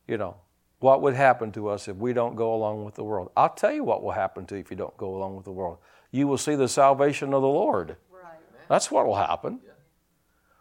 [0.07, 0.37] you know,
[0.79, 3.31] what would happen to us if we don't go along with the world.
[3.37, 5.51] I'll tell you what will happen to you if you don't go along with the
[5.51, 5.77] world.
[6.11, 7.97] You will see the salvation of the Lord.
[8.11, 8.33] Right.
[8.67, 9.59] That's what will happen.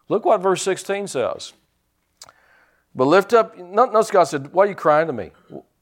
[0.09, 1.53] Look what verse 16 says.
[2.95, 5.30] But lift up, notice God said, Why are you crying to me?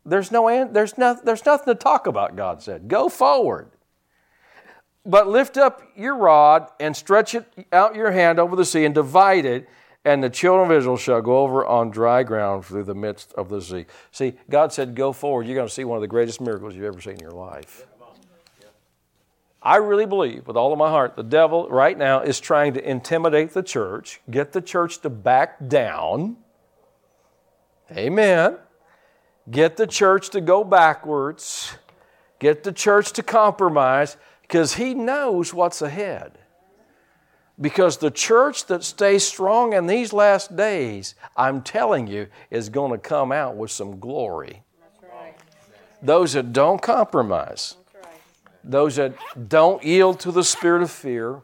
[0.09, 2.89] There's, no, there's, no, there's nothing to talk about, God said.
[2.89, 3.71] Go forward.
[5.05, 8.95] But lift up your rod and stretch it out your hand over the sea and
[8.95, 9.69] divide it,
[10.05, 13.49] and the children of Israel shall go over on dry ground through the midst of
[13.49, 13.87] the sea.
[14.11, 15.47] See, God said, Go forward.
[15.47, 17.87] You're going to see one of the greatest miracles you've ever seen in your life.
[19.63, 22.89] I really believe with all of my heart the devil right now is trying to
[22.89, 26.37] intimidate the church, get the church to back down
[27.97, 28.59] Amen.
[29.51, 31.75] Get the church to go backwards,
[32.39, 36.39] get the church to compromise, because he knows what's ahead.
[37.61, 42.93] Because the church that stays strong in these last days, I'm telling you, is going
[42.93, 44.63] to come out with some glory.
[46.01, 47.75] Those that don't compromise,
[48.63, 49.15] those that
[49.49, 51.41] don't yield to the spirit of fear,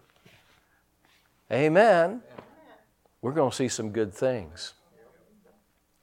[1.50, 2.22] amen,
[3.20, 4.74] we're going to see some good things.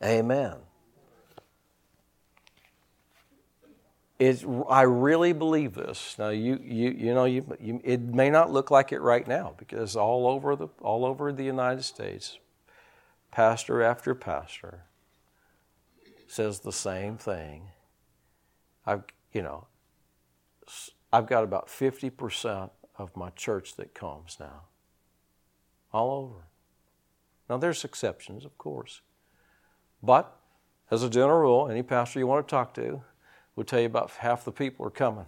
[0.04, 0.56] Amen.
[4.22, 6.16] It's, I really believe this.
[6.20, 9.56] Now, you, you, you know, you, you, it may not look like it right now
[9.58, 12.38] because all over, the, all over the United States,
[13.32, 14.84] pastor after pastor
[16.28, 17.70] says the same thing.
[18.86, 19.66] I've, you know,
[21.12, 22.70] I've got about 50%
[23.00, 24.66] of my church that comes now.
[25.92, 26.44] All over.
[27.50, 29.02] Now, there's exceptions, of course.
[30.04, 30.32] But
[30.92, 33.02] as a general rule, any pastor you want to talk to
[33.56, 35.26] will tell you about half the people are coming.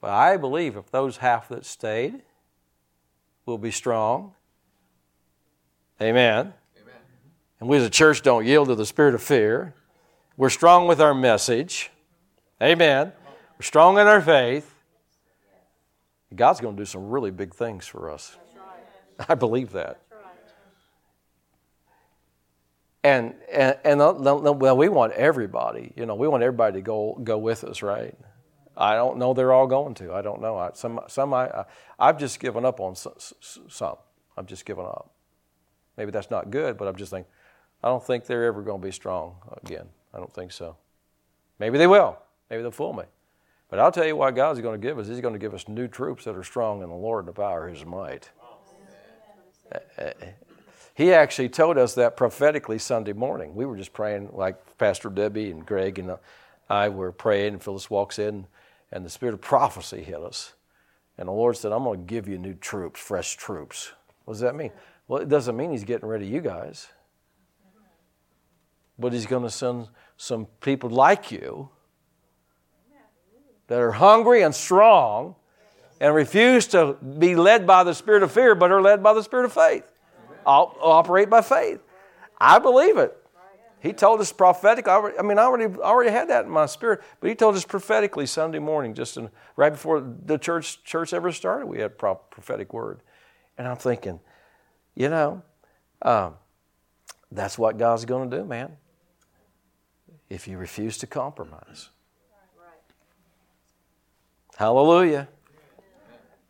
[0.00, 2.22] But I believe if those half that stayed
[3.44, 4.34] will be strong,
[6.00, 6.52] amen.
[6.80, 6.94] amen.
[7.60, 9.74] And we as a church don't yield to the spirit of fear.
[10.36, 11.90] We're strong with our message,
[12.62, 13.12] amen.
[13.58, 14.72] We're strong in our faith.
[16.34, 18.36] God's going to do some really big things for us.
[19.28, 20.00] I believe that.
[23.06, 27.16] And, and, and uh, well, we want everybody, you know, we want everybody to go,
[27.22, 28.18] go with us, right?
[28.76, 30.12] I don't know they're all going to.
[30.12, 30.56] I don't know.
[30.56, 31.66] I, some, some I,
[32.00, 33.94] I've just given up on some.
[34.36, 35.12] I've just given up.
[35.96, 37.30] Maybe that's not good, but I'm just thinking,
[37.84, 39.86] I don't think they're ever going to be strong again.
[40.12, 40.76] I don't think so.
[41.60, 42.18] Maybe they will.
[42.50, 43.04] Maybe they'll fool me.
[43.70, 45.06] But I'll tell you what God's going to give us.
[45.06, 47.40] He's going to give us new troops that are strong in the Lord and the
[47.40, 48.30] power of His might.
[49.70, 50.30] Eh, eh, eh.
[50.96, 53.54] He actually told us that prophetically Sunday morning.
[53.54, 56.16] We were just praying, like Pastor Debbie and Greg and uh,
[56.70, 58.46] I were praying, and Phyllis walks in,
[58.90, 60.54] and the spirit of prophecy hit us.
[61.18, 63.92] And the Lord said, I'm going to give you new troops, fresh troops.
[64.24, 64.70] What does that mean?
[65.06, 66.88] Well, it doesn't mean He's getting rid of you guys,
[68.98, 71.68] but He's going to send some people like you
[73.66, 75.34] that are hungry and strong
[76.00, 79.22] and refuse to be led by the spirit of fear, but are led by the
[79.22, 79.92] spirit of faith
[80.46, 81.80] operate by faith.
[82.38, 83.16] I believe it.
[83.80, 84.92] He told us prophetically.
[84.92, 88.26] I, mean, I already, already had that in my spirit, but he told us prophetically
[88.26, 91.66] Sunday morning, just in, right before the church church ever started.
[91.66, 93.00] We had prophetic word,
[93.56, 94.18] and I'm thinking,
[94.94, 95.42] you know,
[96.02, 96.34] um,
[97.30, 98.76] that's what God's going to do, man.
[100.28, 101.90] If you refuse to compromise.
[104.56, 105.28] Hallelujah.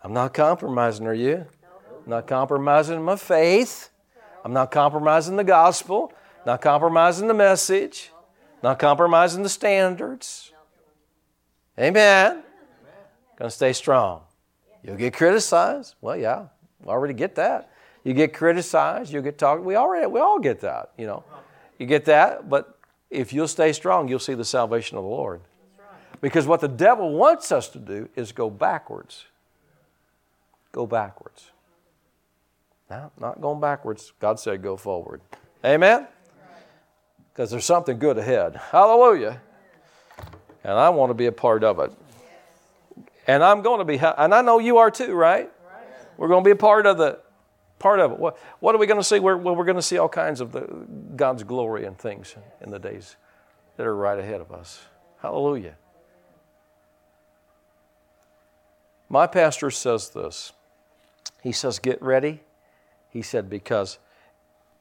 [0.03, 1.47] I'm not compromising, are you?
[2.07, 3.91] I'm not compromising my faith.
[4.45, 6.13] I'm not compromising the gospel.
[6.47, 8.13] Not compromising the message.
[8.63, 10.53] Not compromising the standards.
[11.77, 12.45] Amen.
[13.39, 14.23] To stay strong.
[14.85, 15.97] You'll get criticized.
[16.01, 16.47] Well, yeah,
[16.81, 17.71] we already get that.
[18.05, 19.13] You get criticized.
[19.13, 19.65] You get talked.
[19.65, 20.93] We already, we all get that.
[20.97, 21.25] You know,
[21.77, 22.49] you get that.
[22.49, 22.79] But
[23.11, 25.41] if you'll stay strong, you'll see the salvation of the Lord.
[26.21, 29.25] Because what the devil wants us to do is go backwards.
[30.71, 31.51] Go backwards.
[32.91, 34.13] No, not going backwards.
[34.21, 35.21] God said go forward.
[35.65, 36.07] Amen?
[37.33, 38.57] Because there's something good ahead.
[38.57, 39.41] Hallelujah.
[40.63, 41.93] And I want to be a part of it.
[43.27, 45.51] And I'm going to be, and I know you are too, right?
[46.17, 47.19] We're going to be a part of the,
[47.79, 48.19] part of it.
[48.19, 49.19] What, what are we going to see?
[49.19, 50.63] Well, we're going to see all kinds of the,
[51.15, 53.17] God's glory and things in the days
[53.77, 54.81] that are right ahead of us.
[55.21, 55.75] Hallelujah.
[59.09, 60.53] My pastor says this.
[61.43, 62.43] He says, Get ready.
[63.17, 63.99] He said, Because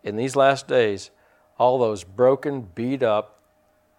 [0.04, 1.10] in these last days,
[1.58, 3.40] all those broken, beat up,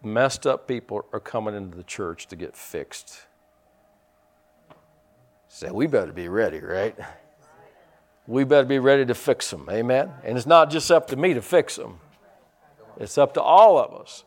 [0.02, 3.22] messed up people are coming into the church to get fixed.
[5.48, 6.94] So we better be ready, right?
[8.26, 9.66] We better be ready to fix them.
[9.70, 10.12] Amen?
[10.22, 11.98] And it's not just up to me to fix them,
[12.98, 14.24] it's up to all of us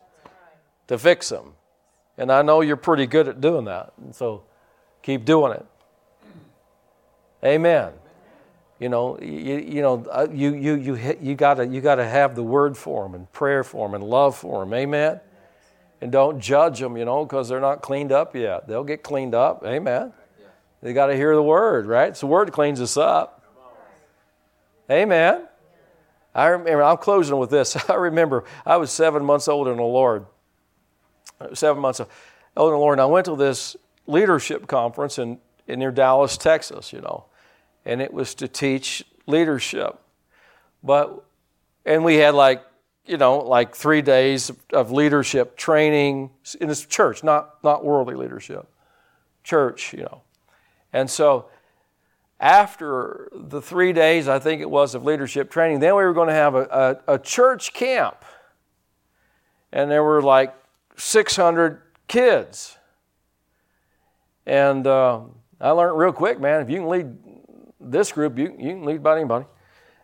[0.88, 1.52] to fix them.
[2.18, 3.92] And I know you're pretty good at doing that.
[4.02, 4.42] And so
[5.02, 5.66] keep doing it.
[7.44, 7.92] Amen.
[8.80, 12.42] You know, you, you know, uh, you you you you gotta you gotta have the
[12.42, 14.72] word for them and prayer for them and love for them.
[14.72, 15.20] Amen.
[16.00, 18.66] And don't judge them, you know, because they're not cleaned up yet.
[18.66, 19.62] They'll get cleaned up.
[19.66, 20.14] Amen.
[20.82, 22.14] They got to hear the word, right?
[22.14, 23.44] The word cleans us up.
[24.90, 25.46] Amen.
[26.34, 26.82] I remember.
[26.82, 27.76] I'm closing with this.
[27.90, 30.24] I remember I was seven months old in the Lord.
[31.52, 33.76] Seven months old in the Lord, and I went to this
[34.06, 36.94] leadership conference in, in near Dallas, Texas.
[36.94, 37.26] You know
[37.84, 39.98] and it was to teach leadership.
[40.82, 41.22] But,
[41.84, 42.62] and we had like,
[43.06, 48.68] you know, like three days of leadership training in this church, not, not worldly leadership,
[49.42, 50.22] church, you know.
[50.92, 51.46] And so
[52.38, 56.28] after the three days, I think it was, of leadership training, then we were going
[56.28, 58.24] to have a, a, a church camp.
[59.72, 60.54] And there were like
[60.96, 62.76] 600 kids.
[64.46, 65.20] And uh,
[65.60, 67.16] I learned real quick, man, if you can lead
[67.80, 69.46] this group, you, you can lead by anybody.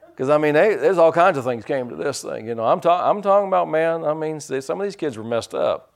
[0.09, 2.49] Because, I mean, they, there's all kinds of things came to this thing.
[2.49, 5.25] You know, I'm, ta- I'm talking about, man, I mean, some of these kids were
[5.25, 5.93] messed up.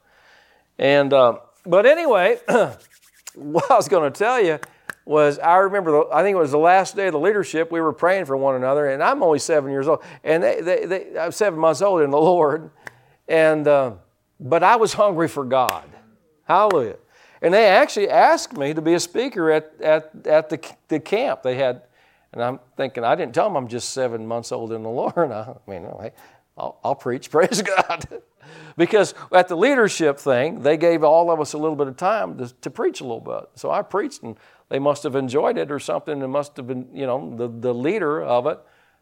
[0.78, 2.38] And, uh, but anyway,
[3.34, 4.58] what I was going to tell you
[5.06, 7.80] was I remember, the, I think it was the last day of the leadership, we
[7.80, 11.18] were praying for one another, and I'm only seven years old, and they, they, they,
[11.18, 12.70] I'm seven months old in the Lord,
[13.26, 13.92] and, uh,
[14.38, 15.88] but I was hungry for God.
[16.44, 16.96] Hallelujah.
[17.42, 21.42] And they actually asked me to be a speaker at, at, at the, the camp
[21.42, 21.82] they had.
[22.32, 25.32] And I'm thinking, I didn't tell them I'm just seven months old in the Lord.
[25.32, 25.86] I mean,
[26.56, 28.06] I'll, I'll preach, praise God.
[28.76, 32.36] because at the leadership thing, they gave all of us a little bit of time
[32.38, 33.48] to, to preach a little bit.
[33.54, 34.36] So I preached, and
[34.68, 36.20] they must have enjoyed it or something.
[36.20, 38.60] It must have been, you know, the, the leader of it,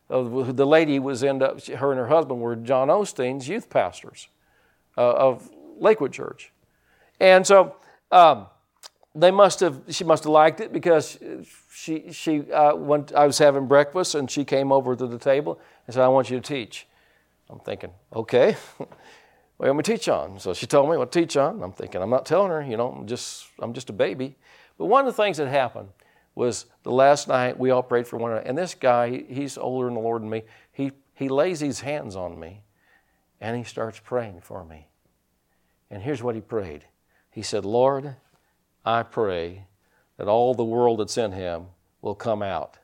[0.09, 4.28] the lady was end up, her and her husband were John Osteen's youth pastors
[4.97, 6.51] uh, of Lakewood Church.
[7.20, 7.76] And so
[8.11, 8.46] um,
[9.14, 11.18] they must have, she must have liked it because
[11.72, 15.61] she, she uh, went, I was having breakfast and she came over to the table
[15.86, 16.86] and said, I want you to teach.
[17.50, 18.56] I'm thinking, okay,
[19.56, 20.38] what am I teach on?
[20.38, 21.62] So she told me what to teach on.
[21.62, 24.36] I'm thinking, I'm not telling her, you know, I'm just, I'm just a baby.
[24.76, 25.88] But one of the things that happened
[26.34, 28.46] was the last night we all prayed for one another.
[28.46, 30.42] And this guy, he's older in the Lord than me,
[30.72, 32.62] he, he lays his hands on me
[33.40, 34.86] and he starts praying for me.
[35.90, 36.84] And here's what he prayed
[37.39, 38.16] he said, Lord,
[38.84, 39.66] I pray
[40.16, 41.66] that all the world that's in him
[42.03, 42.78] will come out.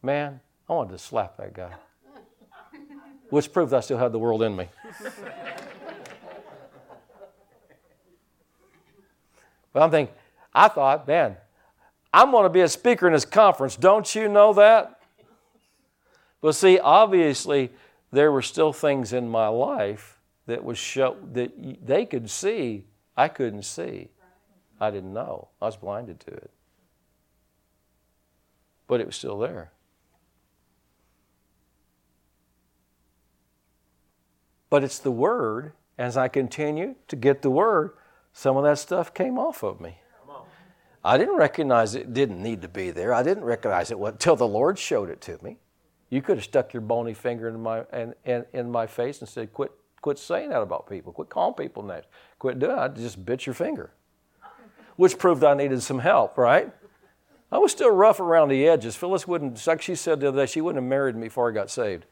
[0.00, 1.72] Man, I wanted to slap that guy.
[3.28, 4.68] Which proved I still had the world in me.
[9.72, 10.14] but I'm thinking,
[10.54, 11.36] I thought, man,
[12.14, 13.74] I'm going to be a speaker in this conference.
[13.74, 15.00] Don't you know that?
[16.40, 17.72] But see, obviously,
[18.12, 21.50] there were still things in my life that was show that
[21.84, 22.84] they could see
[23.16, 24.08] I couldn't see.
[24.80, 25.48] I didn't know.
[25.60, 26.50] I was blinded to it.
[28.86, 29.70] But it was still there.
[34.70, 35.72] But it's the Word.
[35.98, 37.92] As I continue to get the Word,
[38.32, 39.98] some of that stuff came off of me.
[41.04, 43.12] I didn't recognize it didn't need to be there.
[43.12, 45.58] I didn't recognize it until the Lord showed it to me.
[46.10, 49.28] You could have stuck your bony finger in my in, in, in my face and
[49.28, 51.12] said, "Quit, quit saying that about people.
[51.12, 52.04] Quit calling people names.
[52.42, 52.78] Quit doing." it.
[52.78, 53.92] I just bit your finger,
[54.96, 56.36] which proved I needed some help.
[56.36, 56.72] Right?
[57.52, 58.96] I was still rough around the edges.
[58.96, 61.54] Phyllis wouldn't, like she said the other day, she wouldn't have married me before I
[61.54, 62.04] got saved.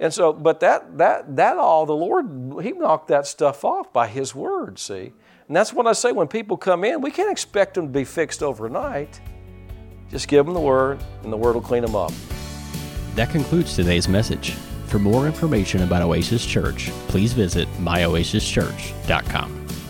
[0.00, 2.26] And so, but that that that all the Lord
[2.64, 4.80] He knocked that stuff off by His word.
[4.80, 5.12] See,
[5.46, 8.04] and that's what I say when people come in, we can't expect them to be
[8.04, 9.20] fixed overnight.
[10.10, 12.10] Just give them the word, and the word will clean them up.
[13.14, 14.56] That concludes today's message.
[14.86, 19.59] For more information about Oasis Church, please visit myoasischurch.com.